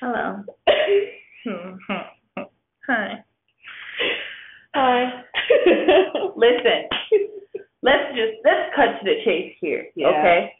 [0.00, 0.42] Hello.
[2.86, 3.24] Hi.
[4.74, 5.22] Hi.
[6.36, 6.88] Listen,
[7.82, 10.08] let's just let's cut to the chase here, Yeah.
[10.08, 10.52] okay?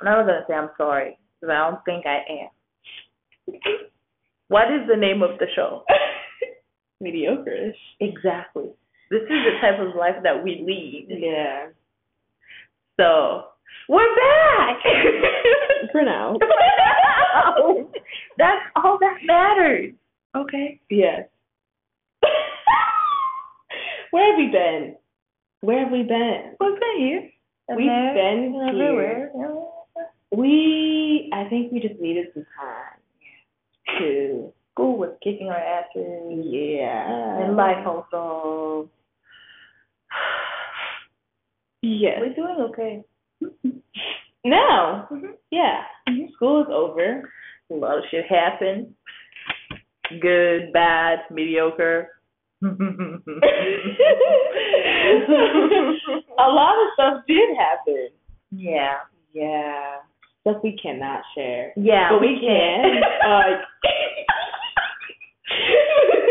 [0.00, 3.54] I'm not gonna say I'm sorry because I don't think I am.
[4.48, 5.84] What is the name of the show?
[7.00, 7.76] Mediocre-ish.
[8.00, 8.70] Exactly.
[9.10, 11.08] This is the type of life that we lead.
[11.10, 11.68] Yeah.
[12.98, 13.44] So
[13.88, 14.78] we're back.
[15.92, 16.36] For now.
[18.38, 19.94] That's all that matters.
[20.36, 20.80] Okay.
[20.90, 21.28] Yes.
[24.10, 24.96] Where have we been?
[25.60, 26.54] Where have we been?
[26.60, 27.30] We've been here.
[27.76, 29.32] We've been here.
[30.30, 33.00] We, I think we just needed some time
[33.98, 36.44] to, School was kicking our asses.
[36.44, 37.42] yeah.
[37.42, 38.88] And life also.
[41.80, 42.18] Yes.
[42.20, 43.04] We're doing okay.
[44.48, 45.06] No.
[45.10, 45.34] Mhm.
[45.50, 45.82] Yeah.
[46.34, 47.28] School is over.
[47.70, 48.94] A lot of shit happened.
[50.20, 52.08] Good, bad, mediocre.
[56.38, 58.08] A lot of stuff did happen.
[58.50, 58.98] yeah.
[59.34, 59.96] Yeah.
[60.40, 61.72] Stuff we cannot share.
[61.76, 63.02] Yeah, but we, can.
[63.24, 63.60] uh,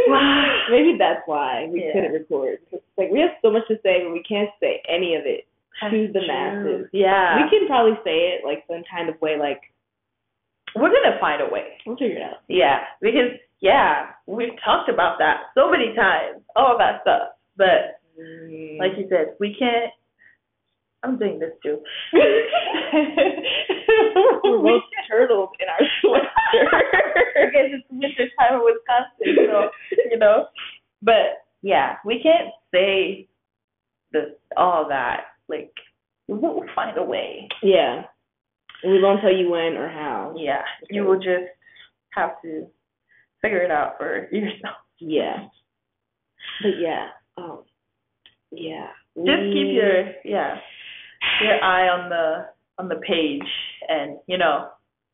[0.72, 1.94] maybe that's why we Yeah.
[1.94, 2.58] couldn't record.
[2.72, 5.47] 'Cause, Like we have so much to say, but we can't say any of it
[5.82, 6.28] to the True.
[6.28, 6.90] masses.
[6.94, 7.44] Yeah.
[7.44, 9.62] We can probably say it like some kind of way, like
[10.76, 11.78] We're gonna find a way.
[11.86, 12.38] we'll figure it out.
[12.48, 17.30] Yeah, because yeah, we've talked about that so many times, all that stuff.
[17.56, 18.78] But mm.
[18.80, 19.92] like you said, we can't.
[21.04, 21.80] I'm doing this too.
[24.44, 26.28] we're both turtles in our sweater.
[27.46, 29.70] because it's winter time in Wisconsin, so
[30.12, 30.48] you know.
[31.02, 33.28] But yeah, we can't say
[34.12, 35.37] the all that.
[35.50, 35.72] Like
[36.28, 37.48] we'll find a way.
[37.64, 38.04] yeah.
[38.84, 40.36] And we won't tell you when or how.
[40.38, 41.50] Yeah, you will just
[42.12, 42.68] have to
[43.42, 44.76] figure it out for yourself.
[45.00, 45.48] Yeah.
[46.62, 47.08] But yeah.
[47.38, 47.64] Um
[48.52, 48.88] yeah.
[49.16, 50.58] Just keep your yeah
[51.42, 52.46] your eye on the
[52.78, 53.42] on the page,
[53.90, 54.70] and you know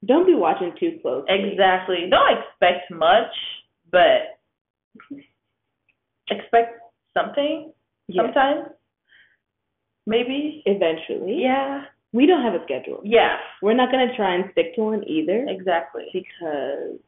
[0.05, 1.23] don't be watching too close.
[1.29, 2.09] exactly.
[2.11, 3.31] Don't expect much,
[3.89, 4.38] but
[6.29, 6.79] expect
[7.13, 7.71] something
[8.07, 8.23] Yeah.
[8.23, 8.67] sometimes.
[10.05, 10.63] Maybe.
[10.65, 11.41] Eventually.
[11.41, 11.83] Yeah.
[12.11, 13.01] We don't have a schedule.
[13.03, 13.37] Yeah.
[13.61, 16.05] We're not gonna try and stick to one either Exactly.
[16.13, 16.99] because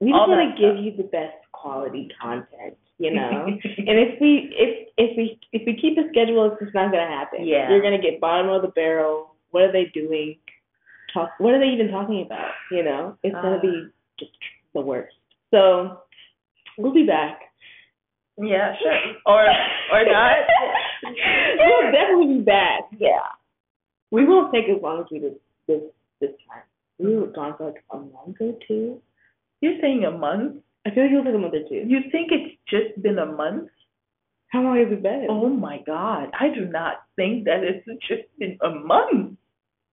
[0.00, 3.46] we just want to give you the best quality content, you know.
[3.46, 3.58] and
[3.98, 7.46] if we if if we if we keep a schedule, it's just not gonna happen.
[7.46, 7.70] Yeah.
[7.70, 9.34] You're gonna get bottom of the barrel.
[9.52, 10.36] What are they doing?
[11.14, 11.30] Talk.
[11.38, 12.50] What are they even talking about?
[12.70, 13.60] You know, it's gonna Uh.
[13.60, 13.86] be
[14.18, 14.32] just
[14.74, 15.14] the worst.
[15.50, 15.98] So
[16.76, 17.40] we'll be back.
[18.38, 18.74] Yeah.
[18.82, 18.98] Sure.
[19.26, 19.46] Or
[19.92, 20.36] or not.
[21.02, 22.82] we'll definitely be back.
[22.98, 23.20] Yeah.
[24.10, 25.34] We won't take as long as we did
[25.66, 25.80] this
[26.20, 26.62] this time.
[26.98, 29.00] We were gone for like a month or two.
[29.60, 30.56] You're saying a month?
[30.86, 31.82] I feel like it was like a month or two.
[31.88, 33.68] You think it's just been a month?
[34.48, 35.26] How long has it been?
[35.30, 36.28] Oh my God!
[36.38, 39.38] I do not think that it's just been a month.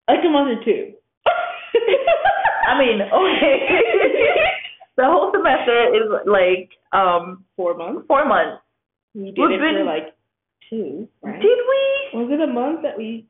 [0.08, 0.94] Like a month or two.
[2.68, 3.56] I mean, okay.
[4.97, 8.03] the whole semester is like um four months.
[8.08, 8.62] four months.
[9.16, 10.14] We did We've it been- for like
[10.69, 11.41] two, right?
[11.41, 12.19] Did we?
[12.19, 13.28] Was it a month that we?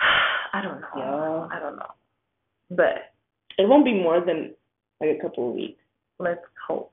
[0.52, 0.88] I don't know.
[0.96, 1.56] Yeah.
[1.56, 1.90] I don't know.
[2.70, 3.12] But
[3.58, 4.54] It won't be more than
[5.00, 5.80] like a couple of weeks.
[6.18, 6.92] let's hope.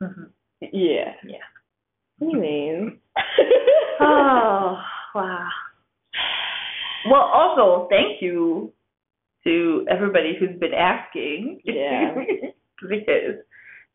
[0.00, 0.24] hmm
[0.60, 1.12] Yeah.
[1.26, 1.46] Yeah.
[2.20, 2.92] Anyways.
[4.04, 4.78] Oh
[5.14, 5.48] wow.
[7.08, 8.72] Well, also thank you
[9.44, 11.60] to everybody who's been asking.
[11.64, 12.14] Yeah.
[12.88, 13.44] because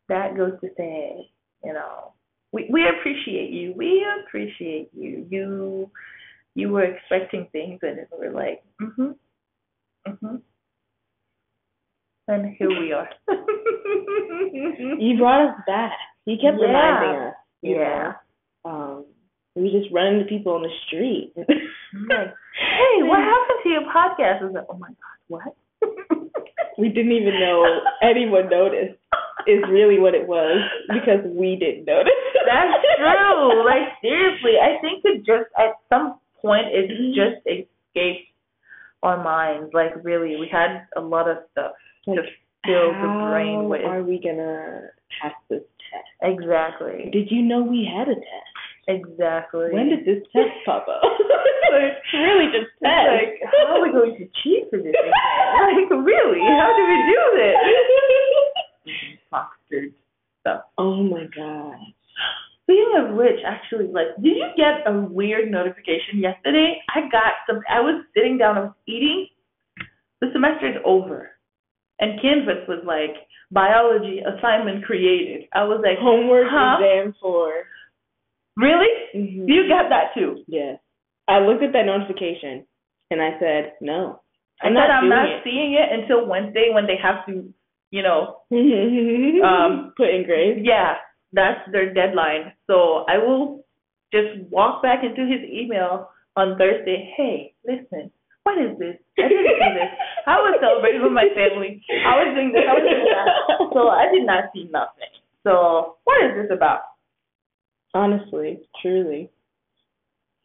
[0.08, 1.28] that goes to say,
[1.64, 2.12] you know,
[2.52, 3.72] we we appreciate you.
[3.76, 5.26] We appreciate you.
[5.30, 5.90] You
[6.54, 9.14] you were expecting things and we were like, mhm,
[10.06, 10.40] mhm.
[12.28, 13.08] And here we are.
[14.98, 15.92] you brought us back.
[16.26, 16.66] You kept Yeah.
[16.66, 17.34] reminding us.
[17.62, 18.12] yeah.
[18.64, 18.70] know.
[18.70, 19.04] Um,
[19.54, 21.32] we just run into people on the street.
[21.36, 24.42] Like, hey, what happened to your podcast?
[24.42, 25.56] I was like, oh my god, what?
[26.78, 27.64] we didn't even know
[28.02, 28.98] anyone noticed.
[29.46, 32.12] Is really what it was because we didn't notice.
[32.46, 33.64] That's true.
[33.64, 37.14] Like seriously, I think it just at some point it mm-hmm.
[37.14, 38.28] just escaped
[39.02, 39.72] our minds.
[39.72, 41.72] Like really, we had a lot of stuff
[42.06, 42.22] to
[42.66, 43.82] fill the brain with.
[43.84, 44.90] are we gonna
[45.20, 46.08] pass this test?
[46.22, 47.10] Exactly.
[47.12, 48.58] Did you know we had a test?
[48.88, 49.68] Exactly.
[49.70, 51.04] When did this test pop up?
[51.76, 53.04] it's really just test.
[53.12, 54.96] like, how are we going to cheat for this?
[54.96, 57.56] like really, how do we do this?
[60.40, 60.62] Stuff.
[60.78, 61.76] oh my god.
[62.64, 66.76] Speaking of which, actually, like, did you get a weird notification yesterday?
[66.94, 67.60] I got some.
[67.68, 68.58] I was sitting down.
[68.58, 69.26] I was eating.
[70.20, 71.30] The semester is over.
[72.00, 73.16] And Canvas was like
[73.50, 75.48] biology assignment created.
[75.54, 76.76] I was like, Homework Huh?
[76.78, 77.64] exam for.
[78.56, 78.88] really?
[79.14, 79.48] Mhm.
[79.48, 80.44] You got that too?
[80.46, 80.78] Yes.
[81.26, 82.66] I looked at that notification
[83.10, 84.20] and I said, no.
[84.62, 85.40] I I'm said not I'm not it.
[85.44, 87.52] seeing it until Wednesday when they have to,
[87.90, 88.42] you know,
[89.44, 90.60] um, put in grades.
[90.62, 90.94] yeah,
[91.32, 92.52] that's their deadline.
[92.66, 93.64] So I will
[94.12, 97.12] just walk back into his email on Thursday.
[97.16, 98.10] Hey, listen,
[98.44, 98.96] what is this?
[99.18, 99.92] I didn't see this.
[100.26, 101.82] I was celebrating with my family.
[102.06, 102.64] I was doing this.
[102.68, 103.28] I was doing that.
[103.74, 105.12] So I did not see nothing.
[105.44, 106.80] So what is this about?
[107.94, 109.30] Honestly, truly.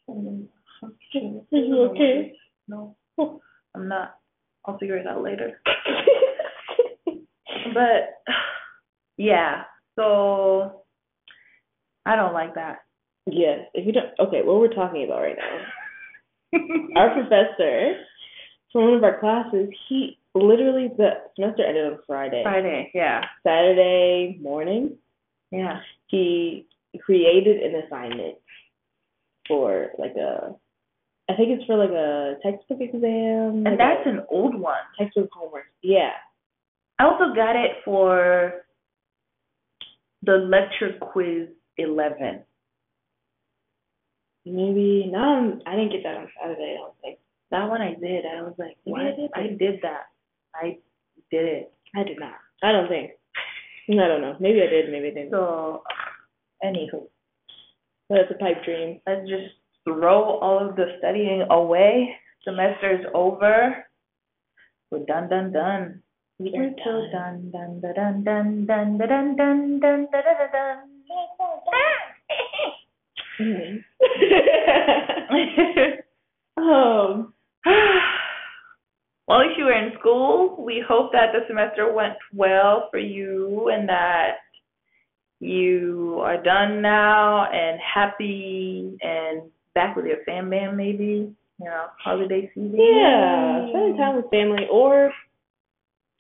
[0.08, 2.34] You okay?
[2.68, 4.18] No, I'm not.
[4.66, 5.62] I'll figure it out later.
[7.74, 8.34] But
[9.18, 9.64] yeah,
[9.96, 10.84] so
[12.06, 12.80] I don't like that.
[13.26, 13.60] yes.
[13.74, 16.60] If you don't, okay, what we're talking about right now.
[16.96, 17.96] Our professor
[18.74, 22.42] from one of our classes, he literally the semester ended on Friday.
[22.44, 24.98] Friday, yeah, Saturday morning,
[25.52, 25.80] yeah.
[26.08, 26.68] he
[27.02, 28.36] created an assignment
[29.48, 30.56] for like a,
[31.30, 33.02] I think it's for like a textbook exam.
[33.02, 34.76] And like that's a an old one.
[35.00, 35.66] textbook homework.
[35.82, 36.12] Yeah.
[37.00, 38.54] I also got it for
[40.24, 42.44] the lecture quiz 11.
[44.46, 46.76] Maybe no, I didn't get that on Saturday.
[46.78, 47.20] I don't think.
[47.52, 48.26] That one I did.
[48.26, 49.02] I was like, what?
[49.02, 50.08] I did I did that.
[50.56, 50.78] I
[51.32, 51.74] did it.
[51.96, 52.34] I did not.
[52.62, 53.12] I don't think.
[53.90, 54.36] I don't know.
[54.40, 54.92] Maybe I did.
[54.92, 55.32] Maybe I didn't.
[55.32, 55.84] So,
[56.64, 57.04] anywho,
[58.10, 59.00] But it's a pipe dream.
[59.06, 59.54] let's just
[59.84, 62.16] throw all of the studying away.
[62.48, 63.86] Semester's over.
[64.92, 66.02] We're done, done, done.
[66.40, 67.52] We We're so done.
[67.52, 71.04] done, done, done, done, done, done, done, done, done, done,
[73.40, 73.84] Mhm.
[76.58, 77.34] um.
[79.28, 83.70] Well, if you were in school, we hope that the semester went well for you
[83.70, 84.40] and that
[85.40, 91.86] you are done now and happy and back with your fam bam maybe, you know,
[92.00, 92.76] holiday season.
[92.76, 95.12] Yeah, spending time with family or,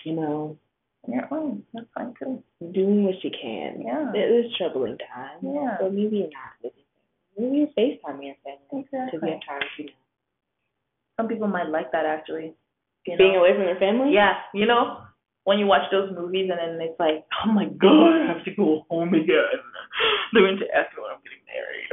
[0.05, 0.57] you know,
[1.07, 2.41] Yeah, oh, that's fine too.
[2.71, 3.81] doing what you can.
[3.81, 4.11] Yeah.
[4.15, 5.43] It is troubling times.
[5.43, 5.77] Yeah.
[5.79, 6.71] So maybe you're not your.
[7.37, 8.85] Maybe you FaceTime your family.
[8.85, 9.19] Exactly.
[9.23, 9.91] you have time you know,
[11.17, 12.53] Some people might like that actually.
[13.05, 13.39] You being know?
[13.39, 14.13] away from their family.
[14.13, 15.03] Yeah, you know,
[15.43, 18.51] when you watch those movies and then it's like, oh my god, I have to
[18.55, 19.59] go home again.
[20.33, 21.42] They're going to ask me when I'm getting.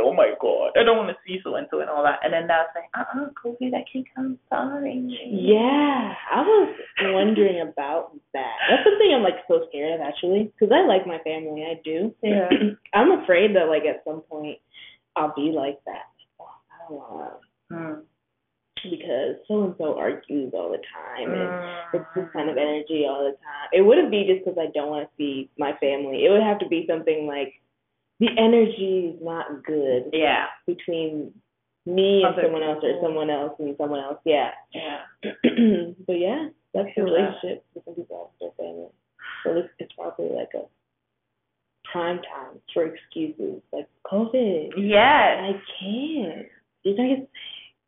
[0.03, 2.21] Oh my god, I don't want to see so and so and all that.
[2.25, 4.39] And then now it's like, uh uh COVID, I can't come.
[4.49, 4.97] Sorry.
[5.31, 8.57] Yeah, I was wondering about that.
[8.69, 12.15] That's something I'm like so scared of actually, because I like my family, I do.
[12.23, 12.49] Yeah.
[12.95, 14.59] I'm afraid that like at some point
[15.17, 16.09] I'll be like that.
[16.41, 17.33] I don't want
[17.71, 18.03] Mm.
[18.83, 21.95] because so and so argues all the time and Mm.
[21.95, 23.69] it's this kind of energy all the time.
[23.73, 26.25] It wouldn't be just because I don't want to see my family.
[26.25, 27.55] It would have to be something like
[28.21, 30.47] the energy is not good Yeah.
[30.67, 31.33] between
[31.87, 34.19] me and Other someone else or someone else and someone else.
[34.25, 34.51] Yeah.
[34.75, 35.01] Yeah.
[36.07, 37.05] but yeah, that's the that.
[37.05, 38.89] relationship different people have with their family.
[39.45, 40.69] So it's, it's probably like a
[41.91, 44.71] prime time for excuses like COVID.
[44.77, 45.41] Yes.
[45.41, 46.47] I can't.
[46.85, 47.29] You're not get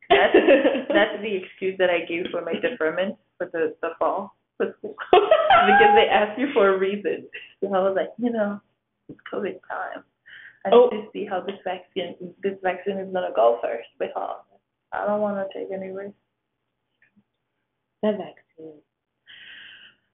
[0.09, 0.33] That's
[0.89, 4.95] that's the excuse that I gave for my deferment for the the fall for school
[4.97, 7.25] because they asked you for a reason.
[7.61, 8.59] So I was like, you know,
[9.09, 10.03] it's COVID time.
[10.65, 10.89] I Oh.
[10.89, 14.37] to see how this vaccine this vaccine is gonna go first because
[14.91, 16.15] I don't want to take any risks.
[18.01, 18.81] that vaccine.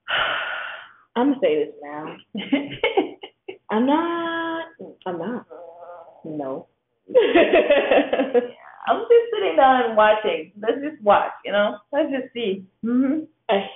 [1.16, 2.16] I'm gonna say this now.
[3.70, 4.66] I'm not.
[5.06, 5.46] I'm not.
[6.24, 6.66] No.
[8.86, 10.52] I'm just sitting down and watching.
[10.60, 11.78] Let's just watch, you know.
[11.92, 12.64] Let's just see.
[12.84, 13.26] Mhm.
[13.48, 13.68] I,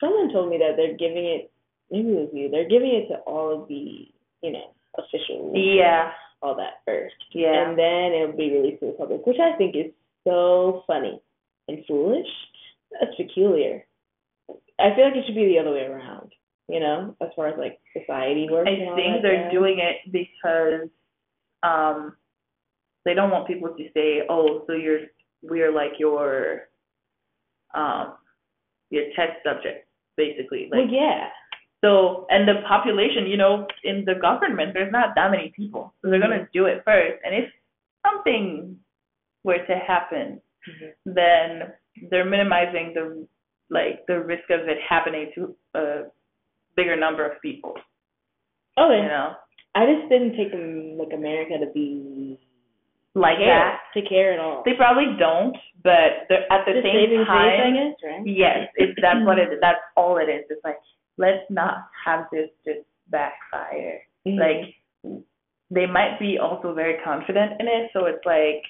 [0.00, 1.50] someone told me that they're giving it.
[1.90, 2.48] Maybe it was you.
[2.50, 4.08] They're giving it to all of the,
[4.42, 5.52] you know, officials.
[5.54, 6.10] Yeah.
[6.42, 7.14] All that first.
[7.32, 7.68] Yeah.
[7.68, 9.92] And then it'll be released to the public, which I think is
[10.24, 11.20] so funny
[11.68, 12.26] and foolish.
[12.92, 13.84] That's peculiar.
[14.78, 16.32] I feel like it should be the other way around.
[16.68, 18.68] You know, as far as like society works.
[18.70, 19.52] I think that they're jazz.
[19.52, 20.88] doing it because
[21.62, 22.14] um
[23.04, 25.06] they don't want people to say, "Oh, so you're
[25.42, 26.68] we're like your
[27.74, 28.14] um
[28.90, 31.28] your test subject, basically." Well, Like yeah.
[31.82, 36.10] So, and the population, you know, in the government, there's not that many people, so
[36.10, 37.18] they're gonna do it first.
[37.24, 37.50] And if
[38.04, 38.78] something
[39.44, 40.92] were to happen, Mhm.
[41.06, 41.72] then
[42.10, 43.26] they're minimizing the
[43.70, 46.04] like the risk of it happening to a
[46.74, 47.74] bigger number of people.
[48.78, 49.36] Oh, You know,
[49.74, 52.38] I just didn't take um, like America to be
[53.14, 53.80] like care, that.
[53.94, 54.62] to care at all.
[54.64, 58.26] They probably don't, but they're, at the just same time, face, guess, right?
[58.26, 60.44] yes, it's that's what it that's all it is.
[60.50, 60.78] It's like
[61.18, 64.00] let's not have this just backfire.
[64.26, 64.38] Mhm.
[64.38, 64.74] Like
[65.70, 68.62] they might be also very confident in it, so it's like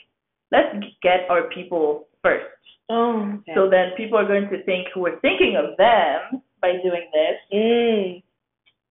[0.51, 2.47] let's get our people first.
[2.91, 3.53] oh, okay.
[3.55, 8.23] So then people are going to think we're thinking of them by doing this, Mm.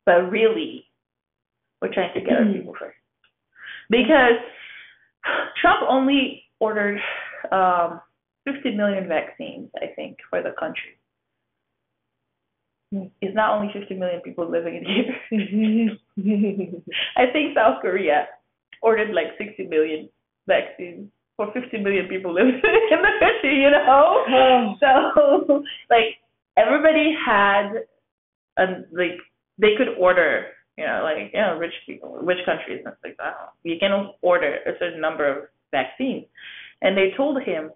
[0.06, 0.86] but really
[1.82, 2.54] we're trying to get our Mhm.
[2.54, 2.98] people first.
[3.90, 4.40] Because
[5.60, 7.02] Trump only ordered
[7.52, 8.02] um,
[8.46, 10.98] 50 million vaccines, I think, for the country.
[12.92, 15.98] It's not only 50 million people living in here.
[17.18, 18.28] I think South Korea
[18.82, 20.10] ordered like 60 million
[20.48, 23.86] vaccines for 50 million people living in the country, you know?
[23.88, 24.76] Oh.
[24.80, 26.18] So, like,
[26.58, 27.84] everybody had,
[28.58, 29.20] um, like,
[29.58, 33.50] they could order, you know, like, you know, rich people, rich countries, and like, oh,
[33.64, 36.26] you can order a certain number of vaccines.
[36.82, 37.72] And they told him,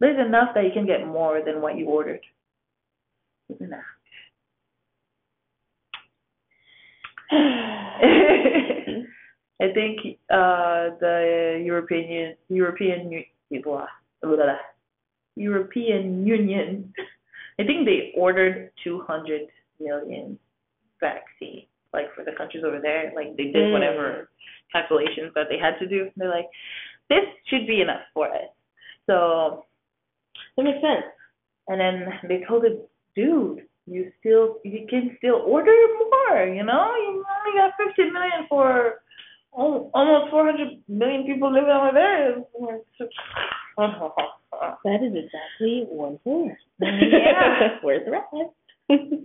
[0.00, 2.20] there's enough that you can get more than what you ordered.
[3.48, 3.93] There's enough.
[9.60, 13.24] I think uh, the European European
[15.36, 16.92] European Union,
[17.58, 19.42] I think they ordered 200
[19.80, 20.38] million
[21.00, 23.12] vaccines, like for the countries over there.
[23.14, 23.72] Like they did Mm.
[23.72, 24.28] whatever
[24.72, 26.10] calculations that they had to do.
[26.16, 26.48] They're like,
[27.08, 28.48] this should be enough for us.
[29.06, 29.64] So,
[30.56, 31.04] That makes sense.
[31.68, 32.78] and then they told him,
[33.14, 36.44] dude, you still you can still order more.
[36.46, 39.00] You know, you only got 50 million for
[39.56, 42.36] al- almost 400 million people living over there.
[43.76, 46.52] That is exactly one fourth.
[46.80, 47.78] Yeah.
[47.82, 48.26] Where's the rest?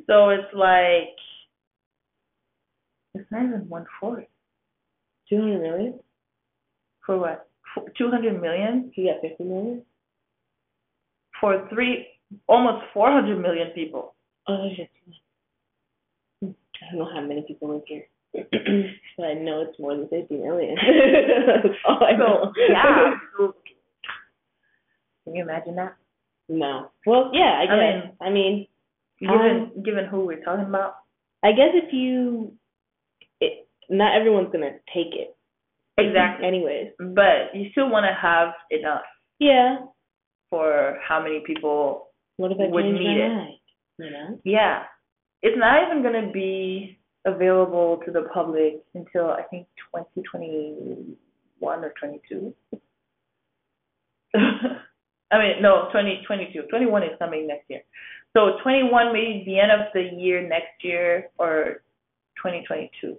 [0.07, 1.13] so it's like
[3.13, 4.25] it's not even one fourth
[5.29, 5.99] Two hundred million?
[7.05, 7.47] for what?
[7.97, 9.83] 200 million You got fifty million?
[11.39, 12.07] for three,
[12.47, 14.13] almost 400 million people.
[14.49, 14.89] Oh, just
[16.43, 18.05] I don't know how many people live here.
[18.33, 20.75] but I know it's more than fifty million.
[21.63, 22.51] That's all I know.
[22.69, 23.13] Yeah.
[25.25, 25.95] Can you imagine that?
[26.47, 26.89] No.
[27.05, 27.65] Well, yeah, I I
[28.01, 28.13] guess.
[28.21, 28.67] I mean,
[29.19, 30.95] Given um, given who we're talking about.
[31.43, 32.53] I guess if you,
[33.41, 35.35] it, not everyone's gonna take it.
[35.97, 36.47] Exactly.
[36.47, 36.91] Anyways.
[36.97, 39.01] But you still want to have enough
[39.39, 39.79] Yeah.
[40.49, 42.07] for how many people.
[42.37, 43.58] What if I Would need it.
[43.99, 44.11] Mind?
[44.11, 44.39] You know.
[44.43, 44.83] Yeah,
[45.41, 51.93] it's not even going to be available to the public until I think 2021 or
[51.99, 52.53] 22.
[55.31, 56.63] I mean, no, 2022.
[56.69, 57.81] 21 is coming next year.
[58.35, 61.81] So 21 maybe the end of the year next year or
[62.37, 63.17] 2022.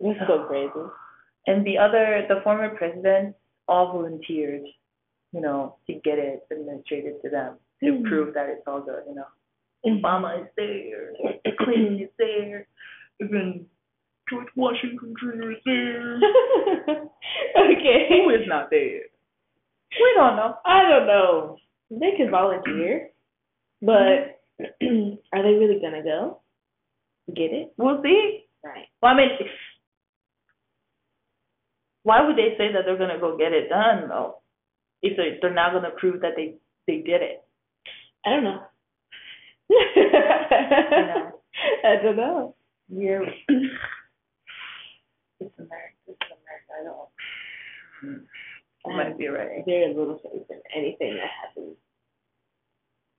[0.00, 0.70] It's so crazy.
[1.46, 3.36] And the other, the former president,
[3.68, 4.62] all volunteered,
[5.32, 8.04] you know, to get it administrated to them to Mhm.
[8.04, 9.26] prove that it's all good, you know.
[9.86, 11.12] Obama is there,
[11.58, 12.66] Clinton is there,
[13.20, 13.66] even
[14.28, 15.52] George Washington Jr.
[15.52, 16.16] is there.
[17.56, 18.08] okay.
[18.08, 19.02] Who is not there?
[20.00, 20.56] We don't know.
[20.64, 21.58] I don't know.
[21.90, 23.10] They can volunteer,
[23.80, 26.40] but are they really gonna go?
[27.32, 27.72] Get it?
[27.76, 28.46] We'll see.
[28.64, 28.88] Right.
[29.00, 29.30] Well, I mean,
[32.02, 34.38] why would they say that they're gonna go get it done though?
[35.02, 36.56] If they they're not gonna prove that they
[36.86, 37.45] they did it.
[38.26, 38.62] I don't know.
[41.84, 42.54] I don't know.
[42.88, 43.20] Yeah.
[45.38, 45.96] It's America.
[46.08, 46.70] It's America.
[46.80, 47.10] I don't.
[48.86, 49.62] You might be right.
[49.66, 51.76] Very little faith in anything that happens.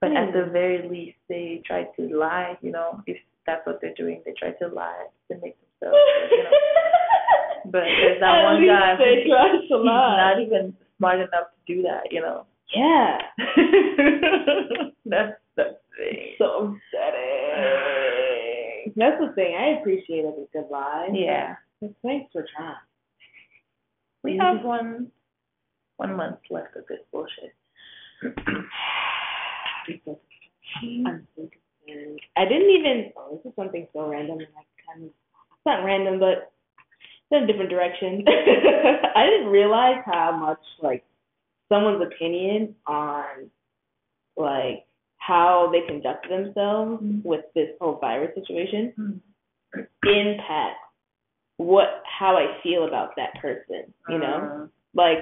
[0.01, 0.51] But at the Hmm.
[0.51, 2.57] very least, they try to lie.
[2.61, 5.99] You know, if that's what they're doing, they try to lie to make themselves.
[6.31, 6.49] You know.
[7.69, 8.95] But there's that At one guy.
[8.97, 12.09] They who- try to He's not even smart enough to do that.
[12.11, 12.46] You know.
[12.75, 13.17] Yeah.
[15.05, 16.35] that's the thing.
[16.37, 18.03] So upsetting.
[18.95, 19.55] That's the thing.
[19.55, 21.09] I appreciate a good lie.
[21.13, 21.55] Yeah.
[22.03, 22.75] Thanks for trying.
[24.23, 24.41] We mm-hmm.
[24.41, 25.11] have one
[25.97, 27.53] one month left of this bullshit.
[28.23, 28.67] I'm
[31.35, 31.49] so
[31.85, 32.21] confused.
[32.35, 33.11] I didn't even.
[33.17, 34.39] Oh, this is something so random.
[34.39, 35.09] And I kind of.
[35.09, 38.23] It's not random, but it's in a different direction.
[39.15, 41.03] I didn't realize how much like
[41.69, 43.49] someone's opinion on
[44.35, 44.85] like
[45.17, 47.27] how they conduct themselves mm-hmm.
[47.27, 49.81] with this whole virus situation Hmm.
[50.03, 50.77] impact
[51.57, 53.93] what how I feel about that person.
[54.09, 54.37] You know.
[54.37, 54.67] Uh-huh.
[54.93, 55.19] like,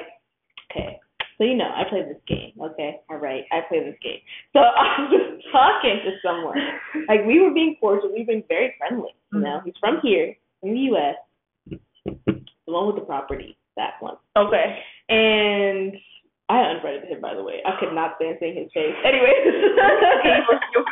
[0.72, 1.00] okay,
[1.38, 3.02] so you know, I play this game, okay?
[3.10, 4.20] All right, I play this game.
[4.54, 6.58] So I was talking to someone,
[7.08, 9.58] like we were being cordial, we've been very friendly, you know.
[9.58, 9.66] Mm-hmm.
[9.66, 11.16] He's from here, in the U.S.,
[12.06, 14.16] the one with the property, that one.
[14.38, 14.80] Okay.
[15.10, 15.94] And
[16.48, 17.62] I unfriended him, by the way.
[17.66, 18.94] I could not stand seeing his face.
[19.04, 19.44] Anyways,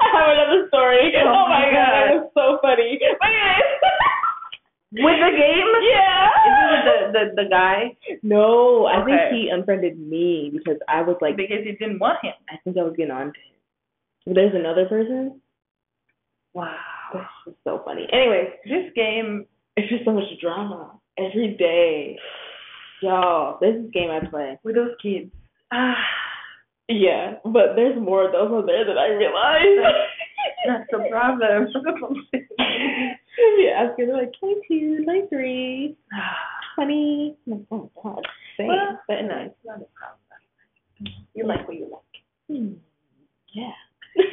[0.00, 1.12] I have another story.
[1.20, 1.92] Oh, oh my god.
[1.92, 2.98] that was so funny.
[3.20, 3.68] But anyways,
[5.04, 6.32] with the game, yeah.
[6.48, 7.92] Is the, the the guy?
[8.22, 8.96] No, okay.
[8.96, 12.32] I think he unfriended me because I was like because he didn't want him.
[12.48, 13.32] I think I was getting on.
[13.32, 14.34] to him.
[14.34, 15.40] There's another person.
[16.54, 16.74] Wow,
[17.12, 18.06] that's just so funny.
[18.12, 19.44] Anyways, this game
[19.76, 22.18] It's just so much drama every day.
[23.02, 24.58] Y'all, this is a game I play.
[24.64, 25.30] with those kids.
[25.72, 25.94] Ah,
[26.90, 29.92] Yeah, but there's more of those out there than I realize.
[30.66, 31.68] that's the problem.
[33.58, 35.96] yeah, gonna like 22, 23,
[36.76, 37.36] 20.
[37.46, 38.26] Like, oh god,
[38.56, 38.68] same.
[38.68, 41.14] well, but no, it's not a problem.
[41.34, 42.56] You like what you like.
[42.58, 42.72] Hmm.
[43.52, 43.72] Yeah.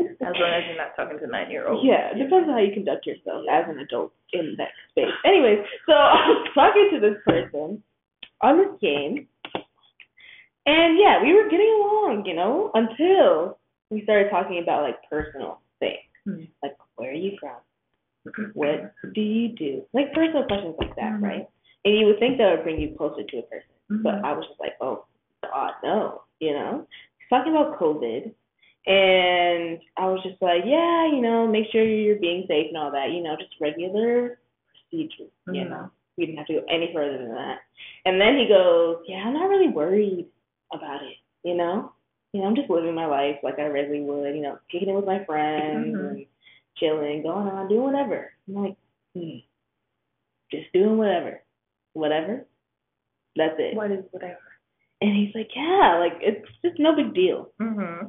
[0.00, 1.84] As long as you're not talking to nine year olds.
[1.84, 5.12] Yeah, it depends on how you conduct yourself as an adult in that space.
[5.24, 7.82] Anyways, so I was talking to this person
[8.42, 9.26] on this game,
[10.66, 13.58] and yeah, we were getting along, you know, until
[13.90, 16.44] we started talking about like personal things, Hmm.
[16.62, 17.56] like where are you from,
[18.54, 21.22] what do you do, like personal questions like that, Mhm.
[21.22, 21.46] right?
[21.84, 24.24] And you would think that would bring you closer to a person, but Mhm.
[24.24, 25.06] I was just like, oh,
[25.42, 26.86] God, no, you know.
[27.30, 28.34] Talking about COVID,
[28.88, 32.90] and I was just like, yeah, you know, make sure you're being safe and all
[32.92, 34.38] that, you know, just regular
[34.72, 35.70] procedures, you Mhm.
[35.70, 35.90] know.
[36.16, 37.60] We didn't have to go any further than that.
[38.04, 40.26] And then he goes, yeah, I'm not really worried
[40.72, 41.92] about it, you know.
[42.32, 44.94] You know, I'm just living my life like I regularly would, you know, kicking it
[44.94, 46.08] with my friends Mhm.
[46.10, 46.26] and
[46.76, 48.32] chilling, going on, doing whatever.
[48.48, 48.76] I'm like,
[49.14, 49.38] hmm,
[50.50, 51.42] just doing whatever,
[51.92, 52.46] whatever.
[53.36, 53.74] That's it.
[53.76, 54.40] What is whatever?
[55.00, 57.52] And he's like, yeah, like it's just no big deal.
[57.60, 58.08] Mm-hmm.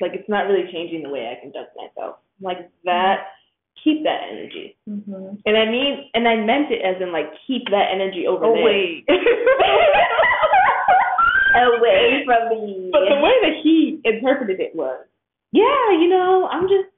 [0.00, 2.16] Like it's not really changing the way I conduct myself.
[2.40, 3.26] Like that,
[3.84, 4.76] keep that energy.
[4.88, 5.36] Mm-hmm.
[5.44, 8.54] And I mean, and I meant it as in like keep that energy over Oh
[8.54, 8.64] there.
[8.64, 9.04] wait.
[11.56, 12.88] Away from me.
[12.92, 15.04] But the way that he interpreted it was,
[15.52, 16.88] yeah, you know, I'm just,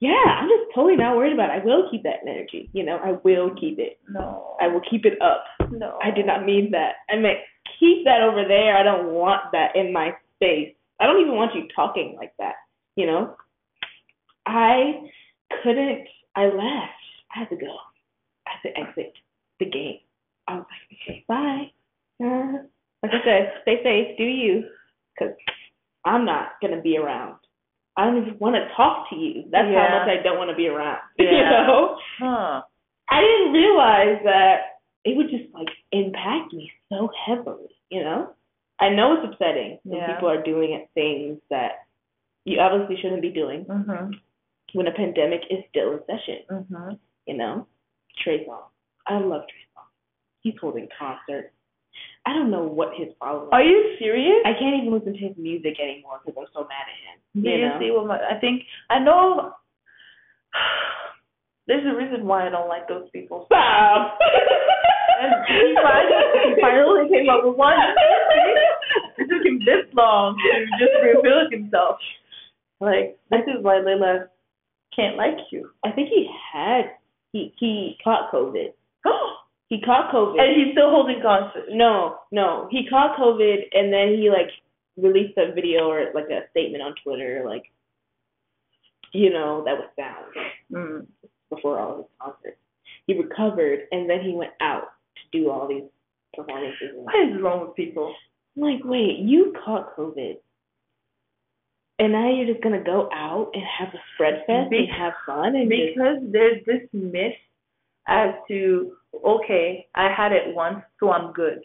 [0.00, 1.60] yeah, I'm just totally not worried about it.
[1.60, 2.70] I will keep that energy.
[2.72, 3.98] You know, I will keep it.
[4.08, 4.56] no.
[4.60, 5.44] I will keep it up.
[5.70, 5.98] no.
[6.02, 6.94] I did not mean that.
[7.10, 7.38] I meant
[7.78, 8.76] keep that over there.
[8.76, 10.72] I don't want that in my space.
[11.00, 12.54] I don't even want you talking like that.
[12.96, 13.36] You know?
[14.46, 15.00] I
[15.62, 16.06] couldn't.
[16.36, 17.00] I left.
[17.34, 17.74] I had to go.
[18.46, 19.12] I had to exit
[19.58, 19.98] the game.
[20.48, 21.70] I was like, okay, bye.
[22.22, 22.64] Uh,
[23.02, 24.18] like I said, stay safe.
[24.18, 24.64] Do you?
[25.14, 25.34] Because
[26.04, 27.36] I'm not gonna be around.
[27.96, 29.44] I don't even want to talk to you.
[29.50, 30.98] That's how much I don't want to be around.
[31.18, 31.96] You know?
[32.18, 32.62] Huh.
[33.10, 38.30] I didn't realize that it would just like impact me so heavily, you know?
[38.80, 40.14] I know it's upsetting when Yeah.
[40.14, 41.84] people are doing things that
[42.44, 44.18] you obviously shouldn't be doing Mhm.
[44.72, 46.98] when a pandemic is still in session, Mhm.
[47.26, 47.66] you know?
[48.18, 48.70] Trey Songz.
[49.06, 49.84] I love Trey Songz.
[50.42, 51.54] He's holding concerts.
[52.24, 53.48] I don't know what his problem.
[53.52, 54.42] Are you serious?
[54.44, 57.42] I can't even listen to his music anymore because I'm so mad at him.
[57.42, 57.78] Did you you know?
[57.78, 58.18] see what my?
[58.28, 59.54] I think I know.
[61.66, 63.44] There's a reason why I don't like those people.
[63.46, 64.18] Stop.
[65.20, 67.76] And he finally, he finally came up with one.
[69.18, 71.96] It took him this long to just reveal himself.
[72.80, 74.28] Like this is why Layla
[74.96, 75.70] can't like you.
[75.84, 76.92] I think he had
[77.32, 78.72] he he caught COVID.
[79.68, 80.34] He caught COVID.
[80.40, 81.68] and he's still holding concerts.
[81.70, 82.66] No, no.
[82.72, 84.50] He caught COVID and then he like
[84.96, 87.62] released a video or like a statement on Twitter, like
[89.12, 90.26] you know, that was found
[90.72, 91.06] Mm.
[91.50, 92.58] before all of his concerts.
[93.06, 94.88] He recovered and then he went out
[95.32, 95.84] do all these
[96.34, 96.90] performances.
[96.94, 98.14] What is wrong with people?
[98.56, 100.36] I'm like, wait, you caught COVID.
[101.98, 105.54] And now you're just gonna go out and have a spread fest and have fun
[105.54, 107.34] and just Because there's this myth
[108.08, 108.92] as to
[109.24, 111.60] okay, I had it once, so I'm good.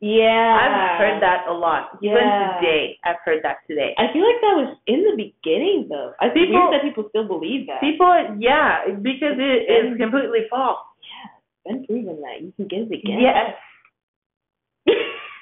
[0.00, 0.58] yeah.
[0.60, 1.96] I've heard that a lot.
[2.02, 2.16] Even
[2.58, 3.94] today, I've heard that today.
[3.96, 6.12] I feel like that was in the beginning though.
[6.20, 7.80] I think People- that people still believe that.
[7.80, 10.78] People, yeah, because it is completely false.
[11.64, 13.20] Been proven that you can get it again.
[13.20, 13.54] Yes,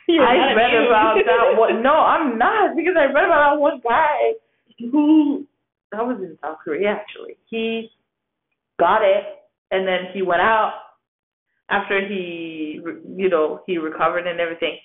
[0.08, 1.82] I read about that one.
[1.82, 4.32] No, I'm not because I read about that one guy
[4.78, 5.46] who
[5.90, 7.36] that was in South Korea actually.
[7.50, 7.90] He
[8.78, 9.24] got it
[9.70, 10.74] and then he went out
[11.70, 12.80] after he,
[13.16, 14.76] you know, he recovered and everything,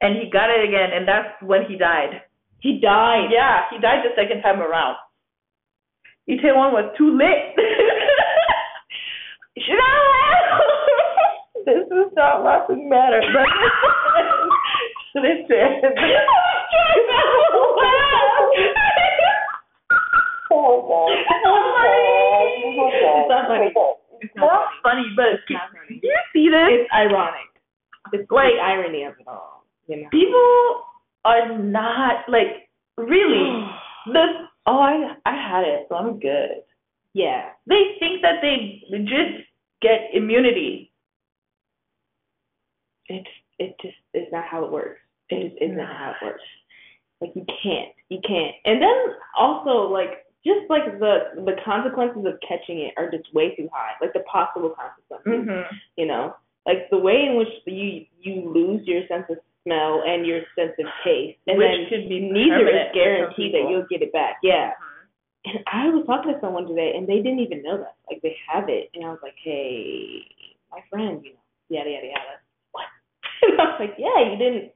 [0.00, 2.22] and he got it again, and that's when he died.
[2.60, 3.28] He died.
[3.30, 4.96] Yeah, he died the second time around.
[6.28, 7.54] Itaewon was too lit.
[9.58, 10.60] Should I laugh?
[11.66, 13.48] this is not laughing matter, but
[15.22, 15.92] listen.
[20.54, 22.76] Oh, it's not funny.
[22.78, 23.96] Oh, it's not oh,
[24.36, 25.98] Not funny, but It's not funny.
[26.00, 26.68] do you see this?
[26.84, 27.48] It's ironic.
[28.12, 29.64] It's Like- irony of it all.
[29.88, 30.08] You know?
[30.10, 30.84] People
[31.24, 33.64] are not like really.
[34.04, 34.24] The
[34.66, 36.66] oh, I I had it, so I'm good.
[37.14, 37.50] Yeah.
[37.66, 39.44] They think that they just
[39.80, 40.90] get immunity
[43.08, 45.00] It's it just is not how it works.
[45.28, 46.42] It just isn't how it works.
[47.20, 48.54] Like you can't, you can't.
[48.64, 48.96] And then
[49.38, 53.92] also like just like the the consequences of catching it are just way too high.
[54.00, 55.74] Like the possible consequences, Mm-hmm.
[55.96, 56.34] you know,
[56.66, 60.72] like the way in which you you lose your sense of smell and your sense
[60.78, 64.38] of taste, and Which then could be neither is guaranteed that you'll get it back.
[64.42, 64.72] Yeah.
[65.44, 67.96] And I was talking to someone today, and they didn't even know that.
[68.08, 70.22] Like they have it, and I was like, "Hey,
[70.70, 72.36] my friend, you know, yada yada yada."
[72.72, 72.86] What?
[73.42, 74.72] And I was like, "Yeah, you didn't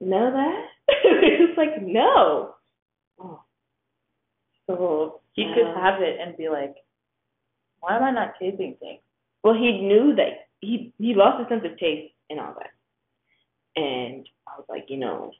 [0.00, 2.54] know that?" it's like, "No."
[3.18, 3.40] Oh.
[4.66, 6.76] So He could um, have it and be like,
[7.80, 9.00] why am I not tasting things?
[9.42, 12.70] Well, he knew that he he lost his sense of taste and all that,
[13.80, 15.32] and I was like, you know,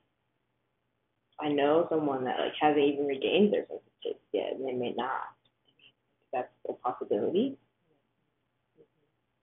[1.41, 4.73] I know someone that like hasn't even regained their sense of taste yet, and they
[4.73, 5.35] may not.
[6.33, 7.57] That's a possibility.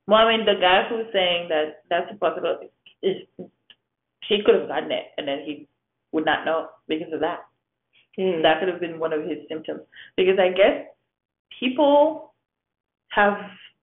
[0.07, 2.71] Well, I mean, the guy who's saying that that's a possibility
[3.03, 3.17] is
[4.27, 5.67] he could have gotten it and then he
[6.11, 7.45] would not know because of that.
[8.17, 8.41] Mm.
[8.41, 9.81] That could have been one of his symptoms.
[10.17, 10.87] Because I guess
[11.59, 12.33] people
[13.09, 13.37] have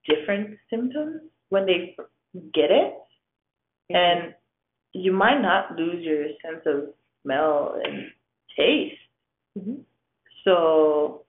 [0.08, 1.96] different symptoms when they
[2.52, 2.94] get it,
[3.90, 4.34] and
[4.92, 6.94] you might not lose your sense of
[7.26, 8.12] smell and
[8.56, 9.00] taste.
[9.58, 9.84] Mhm.
[10.44, 11.26] So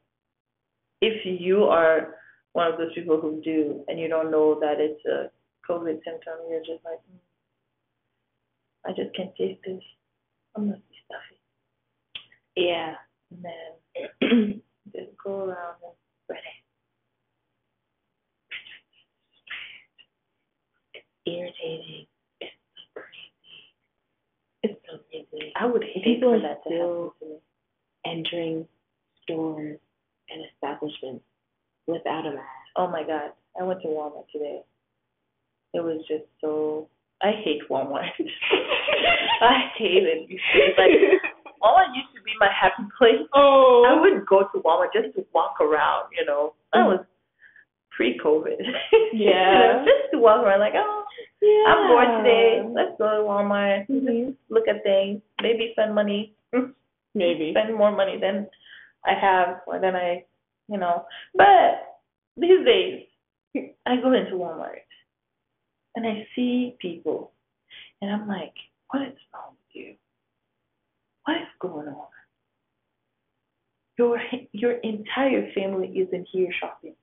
[1.01, 2.19] if you are
[2.53, 5.31] one of those people who do and you don't know that it's a
[5.67, 7.17] COVID symptom, you're just like, hmm,
[8.85, 9.83] I just can't taste this.
[10.55, 11.39] I must be stuffy.
[12.55, 12.95] yeah.
[13.31, 14.61] And then
[14.95, 16.63] just go around and spread it.
[21.25, 22.07] irritating.
[22.07, 22.16] It's crazy.
[24.69, 25.37] It's so.
[25.55, 27.39] I would hate People for that to still- happen to me.
[28.05, 28.67] Entering
[29.23, 29.79] stores
[30.29, 31.25] and establishments
[31.87, 32.67] without a mask.
[32.75, 34.61] Oh my god, I went to Walmart today.
[35.73, 36.87] It was just so.
[37.21, 38.05] I hate Walmart.
[39.41, 40.27] I hate it.
[40.29, 40.91] It's like
[41.61, 43.27] Walmart used to be my happy place.
[43.33, 43.83] oh.
[43.89, 46.53] I would go to Walmart just to walk around, you know.
[46.73, 46.87] That Mhm.
[46.97, 47.05] was
[47.91, 48.59] pre-COVID.
[48.91, 49.09] Yeah.
[49.13, 49.73] You Yeah.
[49.73, 50.96] know, just to walk around, like, oh,
[51.41, 51.63] yeah.
[51.67, 52.63] I'm bored today.
[52.73, 53.87] Let's go to Walmart.
[53.87, 54.35] Mhm.
[54.49, 55.21] Look at things.
[55.41, 56.33] Maybe spend money.
[57.15, 57.51] Maybe.
[57.53, 58.47] Spend more money than
[59.05, 60.25] I have or than I,
[60.67, 61.05] you know.
[61.35, 61.97] But
[62.35, 63.05] these days,
[63.85, 64.85] I go into Walmart
[65.95, 67.31] and I see people,
[68.01, 68.53] and I'm like,
[68.91, 69.95] what is wrong with you?
[71.25, 72.07] What is going on?
[73.97, 74.19] Your
[74.51, 76.95] your entire family isn't here shopping.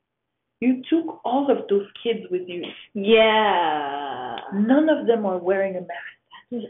[0.64, 2.62] You took all of those kids with you.
[2.94, 4.37] Yeah.
[4.55, 6.66] None of them are wearing a mask.